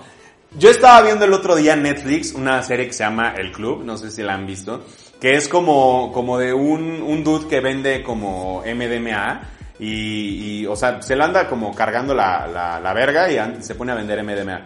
Yo 0.58 0.72
estaba 0.72 1.04
viendo 1.04 1.26
el 1.26 1.34
otro 1.34 1.56
día 1.56 1.76
Netflix 1.76 2.34
una 2.34 2.64
serie 2.64 2.88
que 2.88 2.94
se 2.94 3.04
llama 3.04 3.36
El 3.38 3.52
Club, 3.52 3.84
no 3.84 3.98
sé 3.98 4.10
si 4.10 4.24
la 4.24 4.34
han 4.34 4.48
visto, 4.48 4.84
que 5.22 5.36
es 5.36 5.48
como, 5.48 6.12
como 6.12 6.40
de 6.40 6.54
un, 6.54 7.04
un 7.04 7.24
dude 7.24 7.48
que 7.48 7.60
vende 7.60 8.02
como 8.02 8.64
MDMA 8.64 9.42
y, 9.80 10.62
y, 10.62 10.66
o 10.66 10.76
sea, 10.76 11.02
se 11.04 11.16
lo 11.16 11.24
anda 11.24 11.48
como 11.48 11.74
cargando 11.76 12.16
la, 12.16 12.48
la, 12.48 12.80
la 12.80 12.94
verga 12.94 13.32
y 13.32 13.62
se 13.62 13.76
pone 13.76 13.92
a 13.92 13.96
vender 13.96 14.24
MDMA. 14.24 14.66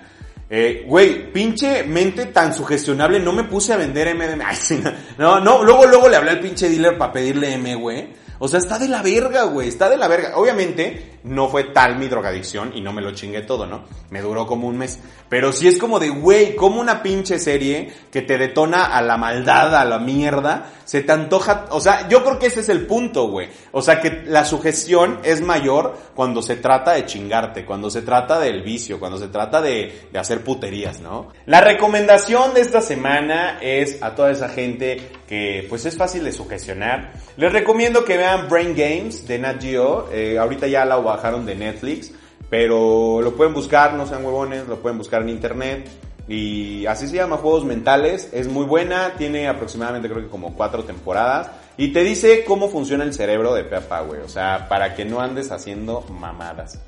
Eh, 0.49 0.85
güey, 0.87 1.31
pinche 1.33 1.83
mente 1.83 2.27
tan 2.27 2.53
sugestionable, 2.53 3.19
no 3.19 3.33
me 3.33 3.43
puse 3.43 3.73
a 3.73 3.77
vender 3.77 4.15
MDMA. 4.15 4.51
No, 5.17 5.41
no, 5.41 5.63
luego, 5.63 5.85
luego 5.85 6.07
le 6.07 6.15
hablé 6.15 6.31
al 6.31 6.39
pinche 6.39 6.69
dealer 6.69 6.97
para 6.97 7.11
pedirle 7.11 7.53
M, 7.53 7.75
güey. 7.75 8.07
O 8.45 8.49
sea, 8.49 8.59
está 8.59 8.77
de 8.77 8.89
la 8.89 9.01
verga, 9.01 9.43
güey, 9.43 9.69
está 9.69 9.89
de 9.89 9.95
la 9.95 10.09
verga. 10.09 10.33
Obviamente, 10.35 11.13
no 11.23 11.47
fue 11.47 11.63
tal 11.63 11.97
mi 11.97 12.09
drogadicción 12.09 12.73
y 12.75 12.81
no 12.81 12.91
me 12.91 13.01
lo 13.01 13.11
chingué 13.11 13.43
todo, 13.43 13.65
¿no? 13.65 13.85
Me 14.09 14.19
duró 14.19 14.45
como 14.45 14.67
un 14.67 14.77
mes. 14.77 14.99
Pero 15.29 15.53
sí 15.53 15.69
es 15.69 15.77
como 15.77 15.97
de, 15.97 16.09
güey, 16.09 16.53
como 16.57 16.81
una 16.81 17.01
pinche 17.01 17.39
serie 17.39 17.93
que 18.11 18.21
te 18.21 18.37
detona 18.37 18.83
a 18.83 19.01
la 19.01 19.15
maldad, 19.15 19.73
a 19.73 19.85
la 19.85 19.97
mierda, 19.97 20.73
se 20.83 21.01
te 21.03 21.13
antoja, 21.13 21.67
o 21.69 21.79
sea, 21.79 22.09
yo 22.09 22.21
creo 22.25 22.37
que 22.37 22.47
ese 22.47 22.59
es 22.59 22.67
el 22.67 22.85
punto, 22.85 23.29
güey. 23.29 23.47
O 23.71 23.81
sea, 23.81 24.01
que 24.01 24.23
la 24.25 24.43
sugestión 24.43 25.21
es 25.23 25.39
mayor 25.39 25.95
cuando 26.13 26.41
se 26.41 26.57
trata 26.57 26.91
de 26.91 27.05
chingarte, 27.05 27.63
cuando 27.63 27.89
se 27.89 28.01
trata 28.01 28.41
del 28.41 28.61
vicio, 28.61 28.99
cuando 28.99 29.17
se 29.17 29.29
trata 29.29 29.61
de, 29.61 30.09
de 30.11 30.19
hacer 30.19 30.43
puterías, 30.43 30.99
¿no? 30.99 31.29
La 31.45 31.61
recomendación 31.61 32.53
de 32.53 32.59
esta 32.59 32.81
semana 32.81 33.59
es 33.61 34.03
a 34.03 34.15
toda 34.15 34.31
esa 34.31 34.49
gente 34.49 34.97
que 35.33 35.65
pues 35.67 35.83
es 35.87 35.97
fácil 35.97 36.23
de 36.25 36.31
sugestionar. 36.31 37.11
Les 37.37 37.51
recomiendo 37.51 38.05
que 38.05 38.17
vean 38.17 38.47
Brain 38.47 38.75
Games 38.75 39.27
de 39.27 39.39
Nat 39.39 39.59
Geo. 39.59 40.07
Eh, 40.11 40.37
ahorita 40.37 40.67
ya 40.67 40.85
la 40.85 40.97
bajaron 40.97 41.43
de 41.43 41.55
Netflix, 41.55 42.11
pero 42.51 43.19
lo 43.19 43.33
pueden 43.35 43.51
buscar, 43.51 43.95
no 43.95 44.05
sean 44.05 44.23
huevones, 44.23 44.67
lo 44.67 44.77
pueden 44.77 44.99
buscar 44.99 45.23
en 45.23 45.29
internet. 45.29 45.89
Y 46.27 46.85
así 46.85 47.07
se 47.07 47.15
llama 47.15 47.37
Juegos 47.37 47.65
Mentales. 47.65 48.29
Es 48.31 48.47
muy 48.47 48.65
buena, 48.65 49.15
tiene 49.17 49.47
aproximadamente 49.47 50.07
creo 50.07 50.21
que 50.21 50.29
como 50.29 50.53
cuatro 50.53 50.83
temporadas. 50.83 51.49
Y 51.77 51.91
te 51.93 52.03
dice 52.03 52.43
cómo 52.43 52.69
funciona 52.69 53.03
el 53.03 53.15
cerebro 53.15 53.55
de 53.55 53.63
Pepa, 53.63 54.01
güey. 54.01 54.21
O 54.21 54.29
sea, 54.29 54.67
para 54.69 54.93
que 54.93 55.03
no 55.03 55.19
andes 55.19 55.51
haciendo 55.51 56.01
mamadas. 56.11 56.79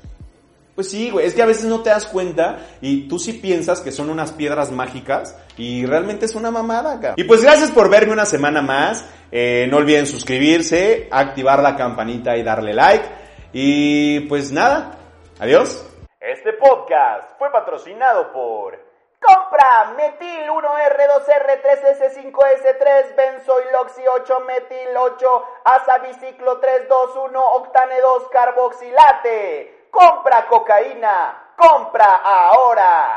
Pues 0.76 0.88
sí, 0.90 1.10
güey, 1.10 1.26
es 1.26 1.32
que 1.32 1.40
a 1.40 1.46
veces 1.46 1.64
no 1.64 1.82
te 1.82 1.88
das 1.88 2.04
cuenta 2.04 2.58
y 2.82 3.08
tú 3.08 3.18
sí 3.18 3.32
piensas 3.32 3.80
que 3.80 3.90
son 3.90 4.10
unas 4.10 4.32
piedras 4.32 4.70
mágicas 4.70 5.34
y 5.56 5.86
realmente 5.86 6.26
es 6.26 6.34
una 6.34 6.50
mamada 6.50 6.92
acá. 6.92 7.14
Y 7.16 7.24
pues 7.24 7.42
gracias 7.42 7.70
por 7.70 7.88
verme 7.88 8.12
una 8.12 8.26
semana 8.26 8.60
más. 8.60 9.08
Eh, 9.32 9.66
no 9.70 9.78
olviden 9.78 10.06
suscribirse, 10.06 11.08
activar 11.10 11.62
la 11.62 11.76
campanita 11.76 12.36
y 12.36 12.42
darle 12.42 12.74
like. 12.74 13.06
Y 13.54 14.20
pues 14.28 14.52
nada, 14.52 14.98
adiós. 15.40 15.82
Este 16.20 16.52
podcast 16.52 17.30
fue 17.38 17.50
patrocinado 17.50 18.30
por... 18.34 18.84
Compra 19.18 19.94
Metil 19.96 20.50
1R2R3S5S3 20.50 23.16
Benzoiloxi 23.16 24.06
8 24.06 24.40
Metil 24.40 24.94
8 24.94 25.44
Azabiciclo 25.64 26.60
321 26.60 27.40
Octane 27.40 27.98
2 27.98 28.28
Carboxilate. 28.28 29.75
Compra 29.96 30.42
cocaína. 30.46 31.54
Compra 31.56 32.20
ahora. 32.22 33.16